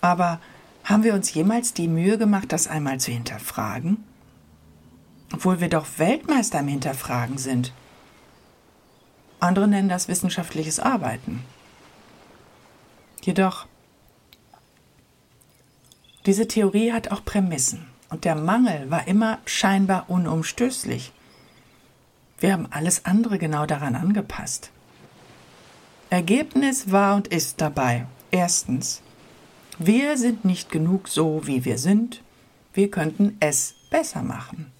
Aber 0.00 0.40
haben 0.84 1.04
wir 1.04 1.14
uns 1.14 1.32
jemals 1.34 1.74
die 1.74 1.88
Mühe 1.88 2.16
gemacht, 2.16 2.52
das 2.52 2.66
einmal 2.66 3.00
zu 3.00 3.10
hinterfragen? 3.10 4.04
Obwohl 5.32 5.60
wir 5.60 5.68
doch 5.68 5.86
Weltmeister 5.96 6.60
im 6.60 6.68
Hinterfragen 6.68 7.38
sind. 7.38 7.72
Andere 9.40 9.68
nennen 9.68 9.88
das 9.88 10.08
wissenschaftliches 10.08 10.80
Arbeiten. 10.80 11.44
Jedoch, 13.22 13.66
diese 16.26 16.48
Theorie 16.48 16.92
hat 16.92 17.10
auch 17.10 17.24
Prämissen 17.24 17.86
und 18.08 18.24
der 18.24 18.36
Mangel 18.36 18.90
war 18.90 19.06
immer 19.06 19.38
scheinbar 19.44 20.08
unumstößlich. 20.08 21.12
Wir 22.44 22.52
haben 22.52 22.68
alles 22.70 23.06
andere 23.06 23.38
genau 23.38 23.64
daran 23.64 23.94
angepasst. 23.94 24.70
Ergebnis 26.10 26.92
war 26.92 27.16
und 27.16 27.28
ist 27.28 27.62
dabei. 27.62 28.04
Erstens, 28.30 29.00
wir 29.78 30.18
sind 30.18 30.44
nicht 30.44 30.70
genug 30.70 31.08
so, 31.08 31.46
wie 31.46 31.64
wir 31.64 31.78
sind. 31.78 32.20
Wir 32.74 32.90
könnten 32.90 33.38
es 33.40 33.74
besser 33.88 34.22
machen. 34.22 34.70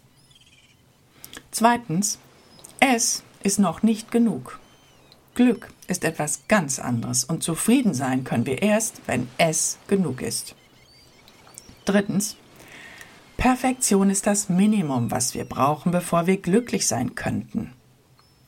Zweitens, 1.53 2.19
es 2.81 3.23
ist 3.43 3.59
noch 3.59 3.83
nicht 3.83 4.11
genug. 4.11 4.61
Glück 5.35 5.73
ist 5.87 6.05
etwas 6.05 6.47
ganz 6.49 6.79
anderes 6.79 7.25
und 7.25 7.43
zufrieden 7.43 7.95
sein 7.95 8.25
können 8.25 8.45
wir 8.45 8.61
erst, 8.61 9.01
wenn 9.07 9.27
es 9.39 9.79
genug 9.89 10.21
ist. 10.21 10.55
Drittens, 11.87 12.37
Perfektion 13.45 14.09
ist 14.09 14.27
das 14.27 14.49
Minimum, 14.49 15.11
was 15.11 15.35
wir 15.35 15.45
brauchen, 15.45 15.93
bevor 15.93 16.27
wir 16.27 16.39
glücklich 16.39 16.87
sein 16.87 17.15
könnten. 17.15 17.75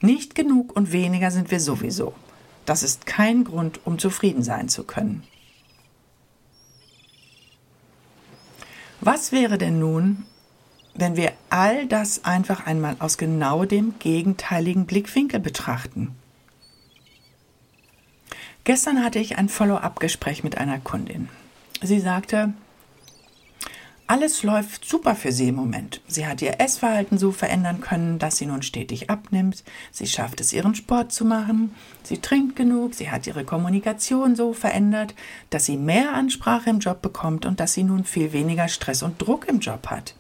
Nicht 0.01 0.35
genug 0.35 0.75
und 0.75 0.91
weniger 0.91 1.31
sind 1.31 1.51
wir 1.51 1.61
sowieso. 1.61 2.15
Das 2.65 2.83
ist 2.83 3.05
kein 3.05 3.45
Grund, 3.45 3.81
um 3.85 3.99
zufrieden 3.99 4.43
sein 4.43 4.71
zu 4.71 4.85
können. 4.85 5.23
Was 9.03 9.33
wäre 9.33 9.59
denn 9.59 9.79
nun, 9.79 10.25
wenn 10.95 11.15
wir 11.15 11.35
all 11.51 11.87
das 11.87 12.25
einfach 12.25 12.65
einmal 12.65 12.97
aus 12.99 13.19
genau 13.19 13.67
dem 13.67 13.99
gegenteiligen 13.99 14.87
Blickwinkel 14.87 15.41
betrachten? 15.41 16.15
Gestern 18.65 19.05
hatte 19.05 19.19
ich 19.19 19.37
ein 19.37 19.51
Follow-up-Gespräch 19.51 20.43
mit 20.43 20.57
einer 20.57 20.81
Kundin. 20.81 21.29
Sie 21.83 22.01
sagte, 22.01 22.55
alles 24.09 24.43
läuft 24.43 24.85
super 24.85 25.15
für 25.15 25.33
sie 25.33 25.49
im 25.49 25.57
Moment. 25.57 26.01
Sie 26.07 26.27
hat 26.27 26.41
ihr 26.43 26.61
Essverhalten 26.61 27.19
so 27.19 27.33
verändern 27.33 27.81
können, 27.81 28.19
dass 28.19 28.37
sie 28.37 28.47
nun 28.47 28.63
stetig 28.63 29.11
abnimmt. 29.11 29.65
Sie 29.91 30.07
schafft 30.07 30.41
es, 30.41 30.53
ihren 30.53 30.75
Sport 30.75 31.13
zu 31.13 31.25
machen. 31.25 31.75
Sie 32.03 32.19
trinkt 32.19 32.57
genug. 32.57 32.95
Sie 32.95 33.11
hat 33.11 33.27
ihre 33.27 33.45
Kommunikation 33.45 34.37
so 34.37 34.53
verändert, 34.53 35.15
dass 35.51 35.65
sie 35.65 35.77
mehr 35.77 36.15
Ansprache 36.15 36.71
im 36.71 36.79
Job 36.79 37.03
bekommt 37.03 37.47
und 37.47 37.59
dass 37.59 37.75
sie 37.75 37.83
nun 37.83 38.05
viel 38.05 38.33
weniger 38.33 38.69
Stress 38.69 39.03
und 39.03 39.21
Druck 39.21 39.49
im 39.49 39.61
Job 39.61 39.89
hat. 39.89 40.15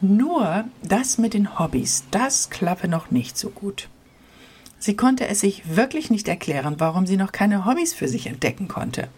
Nur 0.00 0.64
das 0.82 1.18
mit 1.18 1.34
den 1.34 1.58
Hobbys, 1.58 2.04
das 2.10 2.50
klappe 2.50 2.88
noch 2.88 3.10
nicht 3.10 3.36
so 3.38 3.50
gut. 3.50 3.88
Sie 4.78 4.96
konnte 4.96 5.28
es 5.28 5.40
sich 5.40 5.76
wirklich 5.76 6.10
nicht 6.10 6.26
erklären, 6.26 6.76
warum 6.78 7.06
sie 7.06 7.16
noch 7.16 7.30
keine 7.30 7.66
Hobbys 7.66 7.94
für 7.94 8.08
sich 8.08 8.26
entdecken 8.26 8.66
konnte. 8.66 9.08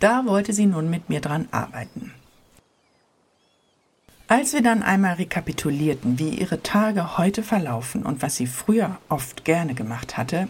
Da 0.00 0.26
wollte 0.26 0.52
sie 0.52 0.66
nun 0.66 0.90
mit 0.90 1.08
mir 1.08 1.20
dran 1.20 1.48
arbeiten. 1.50 2.12
Als 4.26 4.54
wir 4.54 4.62
dann 4.62 4.82
einmal 4.82 5.14
rekapitulierten, 5.14 6.18
wie 6.18 6.30
ihre 6.30 6.62
Tage 6.62 7.18
heute 7.18 7.42
verlaufen 7.42 8.04
und 8.04 8.22
was 8.22 8.36
sie 8.36 8.46
früher 8.46 8.98
oft 9.10 9.44
gerne 9.44 9.74
gemacht 9.74 10.16
hatte, 10.16 10.48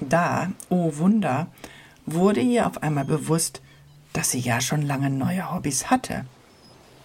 da, 0.00 0.50
oh 0.70 0.96
Wunder, 0.96 1.48
wurde 2.06 2.40
ihr 2.40 2.66
auf 2.66 2.82
einmal 2.82 3.04
bewusst, 3.04 3.60
dass 4.14 4.30
sie 4.30 4.40
ja 4.40 4.60
schon 4.60 4.82
lange 4.82 5.10
neue 5.10 5.52
Hobbys 5.52 5.90
hatte. 5.90 6.24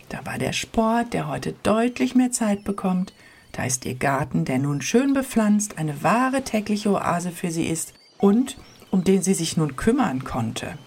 Da 0.07 0.25
war 0.25 0.37
der 0.37 0.53
Sport, 0.53 1.13
der 1.13 1.27
heute 1.27 1.53
deutlich 1.63 2.15
mehr 2.15 2.31
Zeit 2.31 2.63
bekommt, 2.63 3.13
da 3.51 3.65
ist 3.65 3.85
ihr 3.85 3.95
Garten, 3.95 4.45
der 4.45 4.59
nun 4.59 4.81
schön 4.81 5.13
bepflanzt, 5.13 5.77
eine 5.77 6.01
wahre 6.03 6.43
tägliche 6.43 6.91
Oase 6.91 7.31
für 7.31 7.51
sie 7.51 7.65
ist 7.65 7.93
und 8.17 8.57
um 8.89 9.03
den 9.03 9.21
sie 9.21 9.33
sich 9.33 9.57
nun 9.57 9.75
kümmern 9.75 10.23
konnte. 10.23 10.77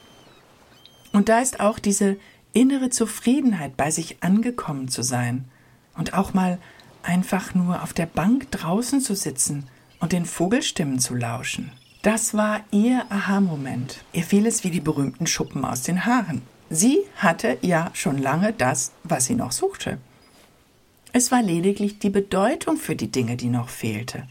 Und 1.12 1.28
da 1.28 1.40
ist 1.40 1.60
auch 1.60 1.78
diese 1.78 2.16
innere 2.52 2.90
Zufriedenheit, 2.90 3.76
bei 3.76 3.90
sich 3.90 4.22
angekommen 4.22 4.88
zu 4.88 5.02
sein 5.02 5.44
und 5.96 6.14
auch 6.14 6.34
mal 6.34 6.58
einfach 7.02 7.54
nur 7.54 7.82
auf 7.82 7.92
der 7.92 8.06
Bank 8.06 8.50
draußen 8.50 9.00
zu 9.00 9.14
sitzen 9.14 9.68
und 10.00 10.12
den 10.12 10.26
Vogelstimmen 10.26 10.98
zu 10.98 11.14
lauschen. 11.14 11.72
Das 12.02 12.34
war 12.34 12.60
ihr 12.72 13.04
Aha-Moment. 13.10 14.04
Ihr 14.12 14.24
fiel 14.24 14.46
es 14.46 14.64
wie 14.64 14.70
die 14.70 14.80
berühmten 14.80 15.26
Schuppen 15.26 15.64
aus 15.64 15.82
den 15.82 16.04
Haaren. 16.04 16.42
Sie 16.68 16.98
hatte 17.16 17.58
ja 17.60 17.90
schon 17.92 18.18
lange 18.18 18.52
das, 18.52 18.92
was 19.04 19.26
sie 19.26 19.34
noch 19.34 19.52
suchte. 19.52 19.98
Es 21.12 21.30
war 21.30 21.42
lediglich 21.42 21.98
die 21.98 22.10
Bedeutung 22.10 22.76
für 22.76 22.96
die 22.96 23.12
Dinge, 23.12 23.36
die 23.36 23.50
noch 23.50 23.68
fehlte. 23.68 24.26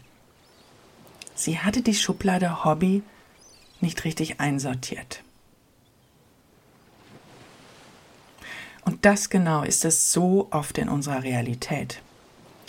Sie 1.34 1.58
hatte 1.58 1.80
die 1.82 1.94
Schublade 1.94 2.64
Hobby 2.64 3.02
nicht 3.80 4.04
richtig 4.04 4.40
einsortiert. 4.40 5.22
Und 8.84 9.04
das 9.04 9.30
genau 9.30 9.62
ist 9.62 9.84
es 9.84 10.12
so 10.12 10.48
oft 10.50 10.78
in 10.78 10.88
unserer 10.88 11.22
Realität. 11.22 12.02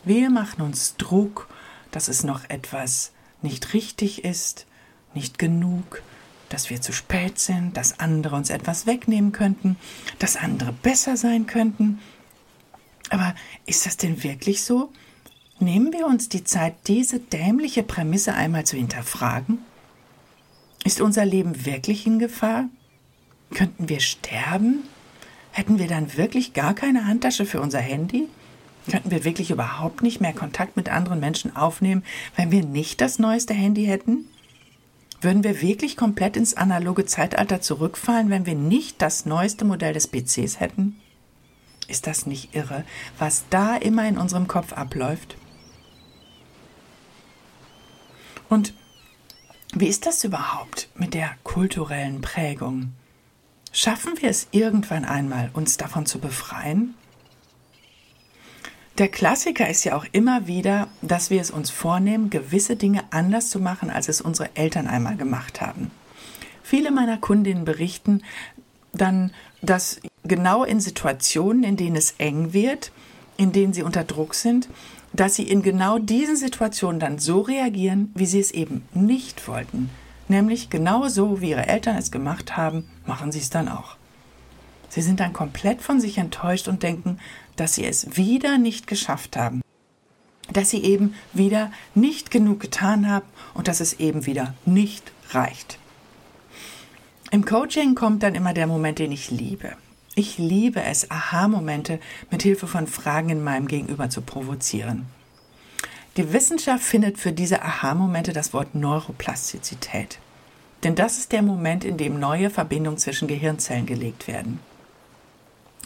Wir 0.06 0.30
machen 0.30 0.62
uns 0.62 0.96
Druck, 0.98 1.48
dass 1.92 2.08
es 2.08 2.24
noch 2.24 2.50
etwas 2.50 3.12
nicht 3.42 3.74
richtig 3.74 4.24
ist, 4.24 4.66
nicht 5.14 5.40
genug, 5.40 6.02
dass 6.50 6.70
wir 6.70 6.82
zu 6.82 6.94
spät 6.94 7.40
sind, 7.40 7.78
dass 7.78 8.00
andere 8.00 8.36
uns 8.36 8.50
etwas 8.50 8.86
wegnehmen 8.86 9.32
könnten, 9.32 9.78
dass 10.20 10.36
andere 10.36 10.72
besser 10.72 11.18
sein 11.18 11.48
könnten. 11.48 12.00
Aber 13.10 13.34
ist 13.66 13.86
das 13.86 13.98
denn 13.98 14.24
wirklich 14.24 14.64
so? 14.64 14.92
Nehmen 15.60 15.94
wir 15.94 16.06
uns 16.06 16.30
die 16.30 16.44
Zeit, 16.44 16.76
diese 16.88 17.20
dämliche 17.20 17.84
Prämisse 17.84 18.34
einmal 18.34 18.66
zu 18.66 18.76
hinterfragen? 18.76 19.60
Ist 20.84 21.00
unser 21.00 21.26
Leben 21.26 21.66
wirklich 21.66 22.06
in 22.06 22.20
Gefahr? 22.20 22.66
Könnten 23.52 23.88
wir 23.88 24.00
sterben? 24.00 24.84
Hätten 25.54 25.78
wir 25.78 25.88
dann 25.88 26.18
wirklich 26.18 26.54
gar 26.54 26.74
keine 26.74 27.06
Handtasche 27.06 27.46
für 27.46 27.62
unser 27.62 27.80
Handy? 27.80 28.28
Könnten 28.90 29.12
wir 29.12 29.24
wirklich 29.24 29.52
überhaupt 29.52 30.02
nicht 30.02 30.20
mehr 30.20 30.34
Kontakt 30.34 30.76
mit 30.76 30.90
anderen 30.90 31.20
Menschen 31.20 31.56
aufnehmen, 31.56 32.04
wenn 32.36 32.52
wir 32.52 32.64
nicht 32.64 33.02
das 33.02 33.20
neueste 33.20 33.54
Handy 33.54 33.86
hätten? 33.86 34.26
Würden 35.22 35.44
wir 35.44 35.62
wirklich 35.62 35.96
komplett 35.96 36.38
ins 36.38 36.58
analoge 36.58 37.06
Zeitalter 37.06 37.62
zurückfallen, 37.62 38.32
wenn 38.32 38.48
wir 38.48 38.56
nicht 38.56 39.00
das 39.00 39.28
neueste 39.28 39.64
Modell 39.64 39.94
des 39.94 40.08
PCs 40.08 40.60
hätten? 40.60 41.00
Ist 41.88 42.08
das 42.08 42.26
nicht 42.26 42.56
irre, 42.56 42.84
was 43.20 43.44
da 43.52 43.76
immer 43.76 44.08
in 44.08 44.18
unserem 44.18 44.48
Kopf 44.48 44.74
abläuft? 44.74 45.38
Und 48.50 48.74
wie 49.76 49.88
ist 49.88 50.08
das 50.08 50.24
überhaupt 50.24 50.90
mit 50.96 51.14
der 51.14 51.30
kulturellen 51.44 52.22
Prägung? 52.22 52.94
Schaffen 53.76 54.14
wir 54.22 54.30
es 54.30 54.48
irgendwann 54.52 55.04
einmal, 55.04 55.50
uns 55.54 55.78
davon 55.78 56.06
zu 56.06 56.20
befreien? 56.20 56.94
Der 59.00 59.08
Klassiker 59.08 59.68
ist 59.68 59.84
ja 59.84 59.98
auch 59.98 60.06
immer 60.12 60.46
wieder, 60.46 60.88
dass 61.02 61.32
wir 61.32 61.42
es 61.42 61.50
uns 61.50 61.72
vornehmen, 61.72 62.30
gewisse 62.30 62.76
Dinge 62.76 63.04
anders 63.10 63.50
zu 63.50 63.60
machen, 63.60 63.90
als 63.90 64.10
es 64.10 64.22
unsere 64.22 64.56
Eltern 64.56 64.86
einmal 64.86 65.18
gemacht 65.18 65.60
haben. 65.60 65.90
Viele 66.62 66.92
meiner 66.92 67.18
Kundinnen 67.18 67.66
berichten 67.66 68.22
dann, 68.92 69.32
dass 69.64 70.00
genau 70.24 70.64
in 70.64 70.80
Situationen, 70.80 71.64
in 71.64 71.76
denen 71.76 71.96
es 71.96 72.14
eng 72.20 72.54
wird, 72.54 72.92
in 73.38 73.54
denen 73.54 73.74
sie 73.74 73.82
unter 73.82 74.04
Druck 74.04 74.36
sind, 74.36 74.70
dass 75.14 75.34
sie 75.34 75.50
in 75.50 75.64
genau 75.64 75.98
diesen 75.98 76.36
Situationen 76.36 77.00
dann 77.00 77.18
so 77.18 77.42
reagieren, 77.42 78.12
wie 78.14 78.28
sie 78.28 78.40
es 78.40 78.52
eben 78.52 78.88
nicht 78.94 79.48
wollten. 79.48 79.90
Nämlich 80.34 80.72
genau 80.72 81.08
so, 81.10 81.42
wie 81.42 81.52
ihre 81.52 81.68
Eltern 81.68 81.96
es 81.96 82.10
gemacht 82.10 82.58
haben, 82.58 82.90
machen 83.06 83.32
sie 83.32 83.38
es 83.38 83.52
dann 83.52 83.68
auch. 83.68 83.98
Sie 84.90 85.04
sind 85.04 85.20
dann 85.20 85.32
komplett 85.32 85.84
von 85.84 86.02
sich 86.02 86.18
enttäuscht 86.18 86.68
und 86.68 86.82
denken, 86.82 87.20
dass 87.56 87.76
sie 87.76 87.86
es 87.86 88.18
wieder 88.18 88.58
nicht 88.58 88.88
geschafft 88.88 89.38
haben, 89.38 89.62
dass 90.52 90.72
sie 90.72 90.84
eben 90.84 91.14
wieder 91.34 91.72
nicht 91.94 92.32
genug 92.32 92.62
getan 92.62 93.08
haben 93.08 93.28
und 93.54 93.68
dass 93.68 93.80
es 93.80 94.00
eben 94.00 94.26
wieder 94.26 94.56
nicht 94.66 95.12
reicht. 95.30 95.78
Im 97.30 97.46
Coaching 97.46 97.94
kommt 97.94 98.24
dann 98.24 98.34
immer 98.34 98.56
der 98.56 98.66
Moment, 98.66 98.98
den 98.98 99.12
ich 99.12 99.30
liebe. 99.30 99.74
Ich 100.16 100.40
liebe 100.40 100.82
es, 100.82 101.12
Aha-Momente 101.12 102.00
mit 102.32 102.42
Hilfe 102.42 102.66
von 102.66 102.88
Fragen 102.88 103.30
in 103.30 103.44
meinem 103.44 103.68
Gegenüber 103.68 104.10
zu 104.10 104.24
provozieren. 104.24 105.06
Die 106.18 106.34
Wissenschaft 106.34 106.84
findet 106.84 107.20
für 107.20 107.34
diese 107.34 107.62
Aha-Momente 107.62 108.34
das 108.34 108.52
Wort 108.52 108.74
Neuroplastizität. 108.74 110.18
Denn 110.84 110.96
das 110.96 111.18
ist 111.18 111.32
der 111.32 111.42
Moment, 111.42 111.86
in 111.86 111.98
dem 111.98 112.20
neue 112.20 112.50
Verbindungen 112.50 112.98
zwischen 112.98 113.28
Gehirnzellen 113.28 113.86
gelegt 113.86 114.28
werden. 114.28 114.60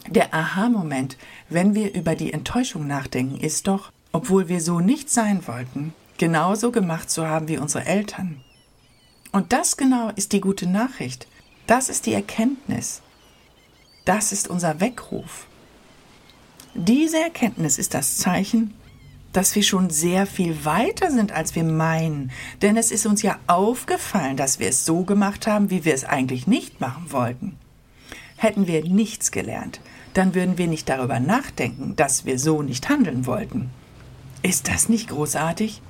Der 0.08 0.34
Aha-Moment, 0.34 1.16
wenn 1.48 1.74
wir 1.74 1.94
über 1.94 2.14
die 2.14 2.32
Enttäuschung 2.32 2.86
nachdenken, 2.86 3.38
ist 3.38 3.68
doch, 3.68 3.92
obwohl 4.12 4.48
wir 4.48 4.60
so 4.60 4.80
nicht 4.80 5.10
sein 5.10 5.46
wollten, 5.46 5.92
genauso 6.16 6.72
gemacht 6.72 7.10
zu 7.10 7.26
haben 7.26 7.48
wie 7.48 7.58
unsere 7.58 7.84
Eltern. 7.84 8.42
Und 9.32 9.52
das 9.52 9.76
genau 9.76 10.10
ist 10.16 10.32
die 10.32 10.40
gute 10.40 10.66
Nachricht. 10.66 11.28
Das 11.66 11.90
ist 11.90 12.06
die 12.06 12.14
Erkenntnis. 12.14 13.02
Das 14.04 14.32
ist 14.32 14.48
unser 14.48 14.80
Weckruf. 14.80 15.46
Diese 16.74 17.18
Erkenntnis 17.18 17.78
ist 17.78 17.92
das 17.92 18.16
Zeichen, 18.16 18.72
dass 19.32 19.54
wir 19.54 19.62
schon 19.62 19.90
sehr 19.90 20.26
viel 20.26 20.64
weiter 20.64 21.10
sind, 21.10 21.32
als 21.32 21.54
wir 21.54 21.64
meinen. 21.64 22.30
Denn 22.62 22.76
es 22.76 22.90
ist 22.90 23.06
uns 23.06 23.22
ja 23.22 23.38
aufgefallen, 23.46 24.36
dass 24.36 24.58
wir 24.58 24.68
es 24.68 24.84
so 24.84 25.02
gemacht 25.02 25.46
haben, 25.46 25.70
wie 25.70 25.84
wir 25.84 25.94
es 25.94 26.04
eigentlich 26.04 26.46
nicht 26.46 26.80
machen 26.80 27.06
wollten. 27.10 27.56
Hätten 28.36 28.66
wir 28.66 28.84
nichts 28.84 29.30
gelernt, 29.30 29.80
dann 30.14 30.34
würden 30.34 30.58
wir 30.58 30.68
nicht 30.68 30.88
darüber 30.88 31.20
nachdenken, 31.20 31.94
dass 31.96 32.24
wir 32.24 32.38
so 32.38 32.62
nicht 32.62 32.88
handeln 32.88 33.26
wollten. 33.26 33.70
Ist 34.42 34.68
das 34.68 34.88
nicht 34.88 35.08
großartig? 35.08 35.82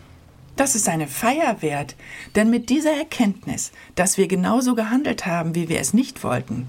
Das 0.57 0.74
ist 0.74 0.88
eine 0.88 1.07
Feier 1.07 1.62
wert, 1.62 1.94
denn 2.35 2.51
mit 2.51 2.68
dieser 2.68 2.92
Erkenntnis, 2.92 3.70
dass 3.94 4.18
wir 4.18 4.27
genauso 4.27 4.74
gehandelt 4.74 5.27
haben, 5.27 5.55
wie 5.55 5.68
wir 5.68 5.79
es 5.79 5.94
nicht 5.94 6.24
wollten, 6.24 6.68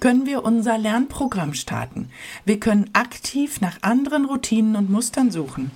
können 0.00 0.26
wir 0.26 0.44
unser 0.44 0.78
Lernprogramm 0.78 1.54
starten. 1.54 2.10
Wir 2.44 2.58
können 2.58 2.90
aktiv 2.92 3.60
nach 3.60 3.78
anderen 3.82 4.24
Routinen 4.24 4.74
und 4.74 4.90
Mustern 4.90 5.30
suchen. 5.30 5.70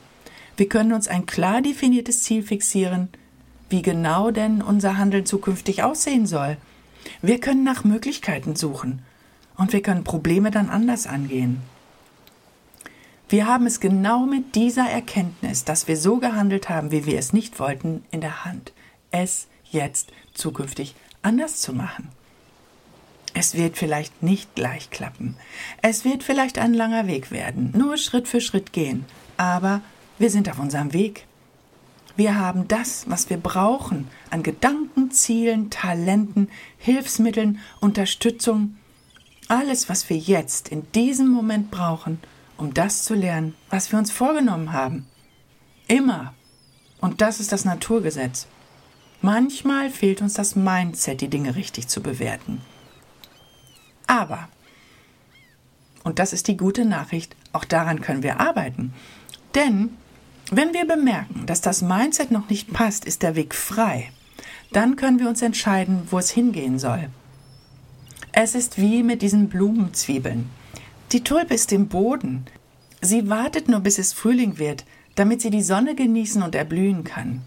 Wir 0.57 0.69
können 0.69 0.93
uns 0.93 1.09
ein 1.09 1.27
klar 1.27 1.61
definiertes 1.61 2.23
Ziel 2.23 2.43
fixieren, 2.43 3.09
wie 3.69 3.83
genau 3.83 4.31
denn 4.31 4.63
unser 4.63 4.97
Handeln 4.97 5.27
zukünftig 5.27 5.83
aussehen 5.83 6.27
soll. 6.27 6.57
Wir 7.21 7.41
können 7.41 7.65
nach 7.65 7.85
Möglichkeiten 7.85 8.57
suchen 8.57 9.03
und 9.57 9.73
wir 9.73 9.83
können 9.83 10.05
Probleme 10.05 10.51
dann 10.51 10.69
anders 10.69 11.07
angehen. 11.07 11.61
Wir 13.29 13.47
haben 13.47 13.67
es 13.67 13.81
genau 13.81 14.25
mit 14.25 14.55
dieser 14.55 14.89
Erkenntnis, 14.89 15.65
dass 15.65 15.89
wir 15.89 15.97
so 15.97 16.19
gehandelt 16.19 16.69
haben, 16.69 16.93
wie 16.93 17.07
wir 17.07 17.19
es 17.19 17.33
nicht 17.33 17.59
wollten, 17.59 18.05
in 18.11 18.21
der 18.21 18.45
Hand, 18.45 18.73
es 19.11 19.49
jetzt 19.65 20.13
zukünftig 20.33 20.95
anders 21.23 21.61
zu 21.61 21.73
machen. 21.73 22.09
Es 23.35 23.55
wird 23.55 23.77
vielleicht 23.77 24.23
nicht 24.23 24.55
gleich 24.55 24.91
klappen. 24.91 25.37
Es 25.83 26.05
wird 26.05 26.23
vielleicht 26.23 26.57
ein 26.59 26.73
langer 26.73 27.07
Weg 27.07 27.31
werden, 27.31 27.73
nur 27.77 27.97
Schritt 27.99 28.29
für 28.29 28.41
Schritt 28.41 28.73
gehen. 28.73 29.05
Aber 29.37 29.83
wir 30.19 30.31
sind 30.31 30.49
auf 30.51 30.59
unserem 30.59 30.93
Weg. 30.93 31.27
Wir 32.17 32.39
haben 32.39 32.67
das, 32.67 33.05
was 33.09 33.29
wir 33.29 33.37
brauchen 33.37 34.09
an 34.31 34.43
Gedanken, 34.43 35.11
Zielen, 35.11 35.69
Talenten, 35.69 36.49
Hilfsmitteln, 36.79 37.59
Unterstützung, 37.81 38.77
alles, 39.49 39.89
was 39.89 40.09
wir 40.09 40.17
jetzt 40.17 40.71
in 40.71 40.91
diesem 40.93 41.29
Moment 41.29 41.71
brauchen, 41.71 42.19
um 42.57 42.73
das 42.73 43.05
zu 43.05 43.15
lernen, 43.15 43.55
was 43.69 43.93
wir 43.93 43.99
uns 43.99 44.11
vorgenommen 44.11 44.73
haben. 44.73 45.07
Immer. 45.89 46.35
Und 47.01 47.21
das 47.21 47.39
ist 47.39 47.53
das 47.53 47.65
Naturgesetz. 47.65 48.47
Manchmal 49.21 49.91
fehlt 49.91 50.23
uns 50.23 50.35
das 50.35 50.57
Mindset, 50.57 51.21
die 51.21 51.29
Dinge 51.29 51.55
richtig 51.55 51.89
zu 51.89 52.01
bewerten. 52.03 52.63
Aber, 54.07 54.49
und 56.03 56.19
das 56.19 56.33
ist 56.33 56.49
die 56.49 56.57
gute 56.57 56.85
Nachricht, 56.85 57.37
auch 57.53 57.65
daran 57.65 58.01
können 58.01 58.23
wir 58.23 58.41
arbeiten. 58.41 58.95
Denn 59.55 59.97
wenn 60.51 60.75
wir 60.75 60.87
bemerken, 60.87 61.47
dass 61.47 61.61
das 61.61 61.83
Mindset 61.83 62.31
noch 62.31 62.49
nicht 62.49 62.73
passt, 62.73 63.05
ist 63.05 63.23
der 63.23 63.35
Weg 63.35 63.55
frei. 63.55 64.11
Dann 64.73 64.97
können 64.97 65.19
wir 65.19 65.29
uns 65.29 65.43
entscheiden, 65.43 66.07
wo 66.11 66.19
es 66.19 66.31
hingehen 66.31 66.79
soll. 66.79 67.09
Es 68.33 68.55
ist 68.55 68.79
wie 68.79 69.03
mit 69.03 69.23
diesen 69.23 69.49
Blumenzwiebeln. 69.49 70.51
Die 71.13 71.25
Tulpe 71.25 71.55
ist 71.55 71.73
im 71.73 71.89
Boden. 71.89 72.45
Sie 73.01 73.29
wartet 73.29 73.69
nur, 73.69 73.81
bis 73.81 73.99
es 73.99 74.13
Frühling 74.13 74.59
wird, 74.59 74.85
damit 75.15 75.41
sie 75.41 75.51
die 75.51 75.63
Sonne 75.63 75.95
genießen 75.95 76.43
und 76.43 76.55
erblühen 76.55 77.05
kann. 77.05 77.43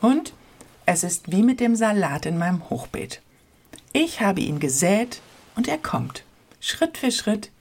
Und 0.00 0.32
Es 0.92 1.04
ist 1.04 1.30
wie 1.30 1.44
mit 1.44 1.60
dem 1.60 1.76
Salat 1.76 2.26
in 2.26 2.36
meinem 2.36 2.68
Hochbeet. 2.68 3.22
Ich 3.92 4.20
habe 4.20 4.40
ihn 4.40 4.58
gesät 4.58 5.20
und 5.54 5.68
er 5.68 5.78
kommt, 5.78 6.24
Schritt 6.58 6.98
für 6.98 7.12
Schritt, 7.12 7.52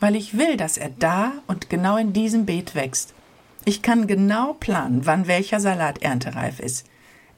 weil 0.00 0.16
ich 0.16 0.36
will, 0.36 0.56
dass 0.56 0.76
er 0.76 0.90
da 0.90 1.32
und 1.46 1.70
genau 1.70 1.96
in 1.96 2.12
diesem 2.12 2.46
Beet 2.46 2.74
wächst. 2.74 3.14
Ich 3.64 3.82
kann 3.82 4.06
genau 4.06 4.54
planen, 4.54 5.06
wann 5.06 5.26
welcher 5.26 5.60
Salat 5.60 6.02
erntereif 6.02 6.60
ist. 6.60 6.86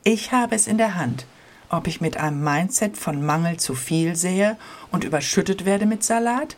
Ich 0.04 0.32
habe 0.32 0.54
es 0.54 0.66
in 0.66 0.78
der 0.78 0.94
Hand, 0.94 1.26
ob 1.68 1.86
ich 1.86 2.00
mit 2.00 2.16
einem 2.16 2.42
Mindset 2.42 2.96
von 2.96 3.24
Mangel 3.24 3.58
zu 3.58 3.74
viel 3.74 4.16
sehe 4.16 4.56
und 4.90 5.04
überschüttet 5.04 5.64
werde 5.64 5.86
mit 5.86 6.02
Salat 6.02 6.56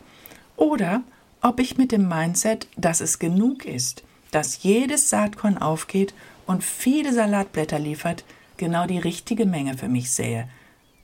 oder 0.57 1.03
ob 1.41 1.59
ich 1.59 1.77
mit 1.77 1.93
dem 1.93 2.09
Mindset, 2.09 2.69
dass 2.77 3.01
es 3.01 3.19
genug 3.19 3.65
ist, 3.65 4.05
dass 4.31 4.63
jedes 4.63 5.11
Saatkorn 5.11 5.59
aufgeht 5.59 6.15
und 6.47 6.65
viele 6.65 7.13
Salatblätter 7.13 7.79
liefert, 7.79 8.25
genau 8.57 8.87
die 8.87 8.99
richtige 8.99 9.47
Menge 9.47 9.77
für 9.77 9.89
mich 9.89 10.11
sähe, 10.11 10.49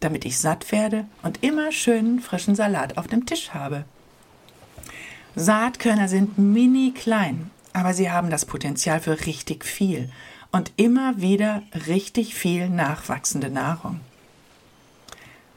damit 0.00 0.24
ich 0.24 0.38
satt 0.38 0.70
werde 0.70 1.06
und 1.22 1.42
immer 1.42 1.72
schönen 1.72 2.20
frischen 2.20 2.54
Salat 2.54 2.98
auf 2.98 3.08
dem 3.08 3.26
Tisch 3.26 3.50
habe. 3.52 3.84
Saatkörner 5.38 6.08
sind 6.08 6.36
mini 6.36 6.92
klein, 6.92 7.52
aber 7.72 7.94
sie 7.94 8.10
haben 8.10 8.28
das 8.28 8.44
Potenzial 8.44 8.98
für 8.98 9.24
richtig 9.24 9.64
viel 9.64 10.10
und 10.50 10.72
immer 10.74 11.20
wieder 11.20 11.62
richtig 11.86 12.34
viel 12.34 12.68
nachwachsende 12.68 13.48
Nahrung. 13.48 14.00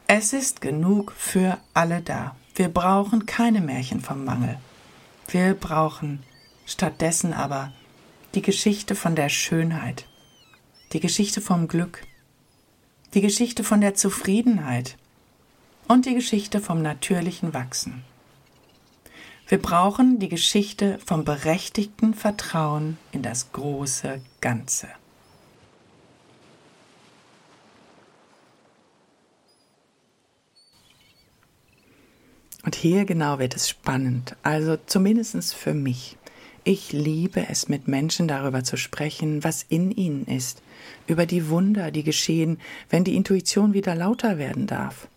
Es 0.06 0.34
ist 0.34 0.62
genug 0.62 1.14
für 1.18 1.58
alle 1.74 2.02
da. 2.02 2.36
Wir 2.54 2.70
brauchen 2.70 3.26
keine 3.26 3.60
Märchen 3.60 4.02
vom 4.02 4.24
Mangel. 4.24 4.60
Wir 5.30 5.56
brauchen 5.56 6.22
stattdessen 6.68 7.34
aber 7.34 7.74
die 8.36 8.44
Geschichte 8.44 8.94
von 8.94 9.16
der 9.16 9.30
Schönheit, 9.30 10.06
die 10.94 11.00
Geschichte 11.00 11.42
vom 11.42 11.68
Glück, 11.68 12.04
die 13.16 13.22
Geschichte 13.22 13.64
von 13.64 13.82
der 13.82 13.96
Zufriedenheit 13.96 14.96
und 15.88 16.06
die 16.06 16.14
Geschichte 16.14 16.62
vom 16.62 16.84
natürlichen 16.84 17.56
Wachsen. 17.56 18.04
Wir 19.52 19.62
brauchen 19.62 20.18
die 20.18 20.30
Geschichte 20.30 20.98
vom 21.06 21.26
berechtigten 21.26 22.14
Vertrauen 22.14 22.98
in 23.12 23.22
das 23.22 23.52
große 23.52 24.22
Ganze. 24.40 24.88
Und 32.64 32.76
hier 32.76 33.04
genau 33.04 33.40
wird 33.40 33.54
es 33.54 33.68
spannend, 33.68 34.38
also 34.42 34.78
zumindest 34.86 35.54
für 35.54 35.74
mich. 35.74 36.16
Ich 36.64 36.94
liebe 36.94 37.46
es, 37.50 37.68
mit 37.68 37.90
Menschen 37.90 38.30
darüber 38.30 38.64
zu 38.64 38.78
sprechen, 38.78 39.44
was 39.44 39.66
in 39.68 39.92
ihnen 39.92 40.28
ist, 40.28 40.62
über 41.08 41.26
die 41.26 41.50
Wunder, 41.50 41.92
die 41.92 42.04
geschehen, 42.04 42.58
wenn 42.90 43.04
die 43.04 43.18
Intuition 43.18 43.74
wieder 43.74 43.96
lauter 43.96 44.38
werden 44.38 44.66
darf. 44.66 45.10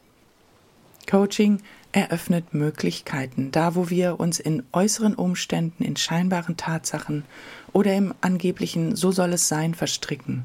Coaching 1.07 1.61
eröffnet 1.93 2.55
Möglichkeiten, 2.55 3.51
da 3.53 3.75
wo 3.75 3.91
wir 3.91 4.21
uns 4.21 4.41
in 4.41 4.63
äußeren 4.73 5.15
Umständen, 5.15 5.85
in 5.85 5.97
scheinbaren 5.97 6.57
Tatsachen 6.57 7.25
oder 7.73 7.95
im 7.95 8.15
angeblichen 8.21 8.97
So 8.97 9.13
soll 9.13 9.33
es 9.33 9.49
sein 9.49 9.75
verstricken. 9.75 10.45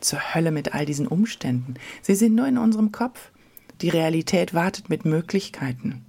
Zur 0.00 0.34
Hölle 0.34 0.50
mit 0.50 0.74
all 0.74 0.86
diesen 0.86 1.06
Umständen. 1.06 1.74
Sie 2.02 2.14
sind 2.14 2.34
nur 2.34 2.46
in 2.46 2.58
unserem 2.58 2.92
Kopf. 2.92 3.30
Die 3.80 3.90
Realität 3.90 4.54
wartet 4.54 4.88
mit 4.88 5.04
Möglichkeiten. 5.04 6.04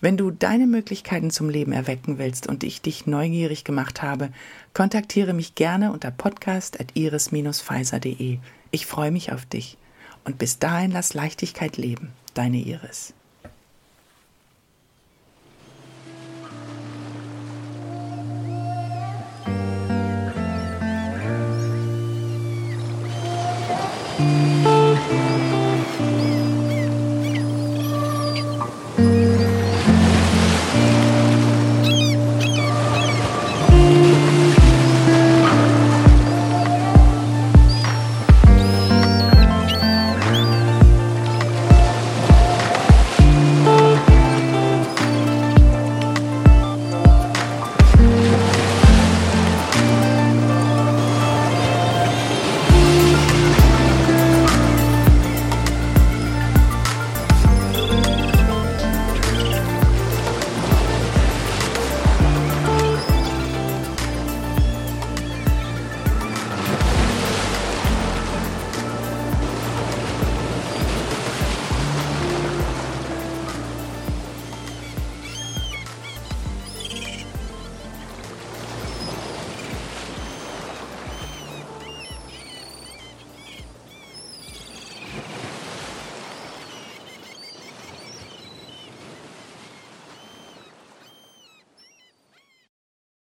Wenn 0.00 0.16
du 0.16 0.30
deine 0.30 0.66
Möglichkeiten 0.66 1.30
zum 1.30 1.50
Leben 1.50 1.72
erwecken 1.72 2.18
willst 2.18 2.46
und 2.46 2.64
ich 2.64 2.80
dich 2.80 3.06
neugierig 3.06 3.64
gemacht 3.64 4.00
habe, 4.00 4.30
kontaktiere 4.72 5.34
mich 5.34 5.54
gerne 5.54 5.92
unter 5.92 6.10
podcast.iris-pfizer.de. 6.10 8.38
Ich 8.70 8.86
freue 8.86 9.10
mich 9.10 9.32
auf 9.32 9.44
dich. 9.44 9.76
Und 10.24 10.38
bis 10.38 10.58
dahin 10.58 10.90
lass 10.90 11.12
Leichtigkeit 11.12 11.76
leben. 11.76 12.14
Deine 12.34 12.58
Iris. 12.58 13.12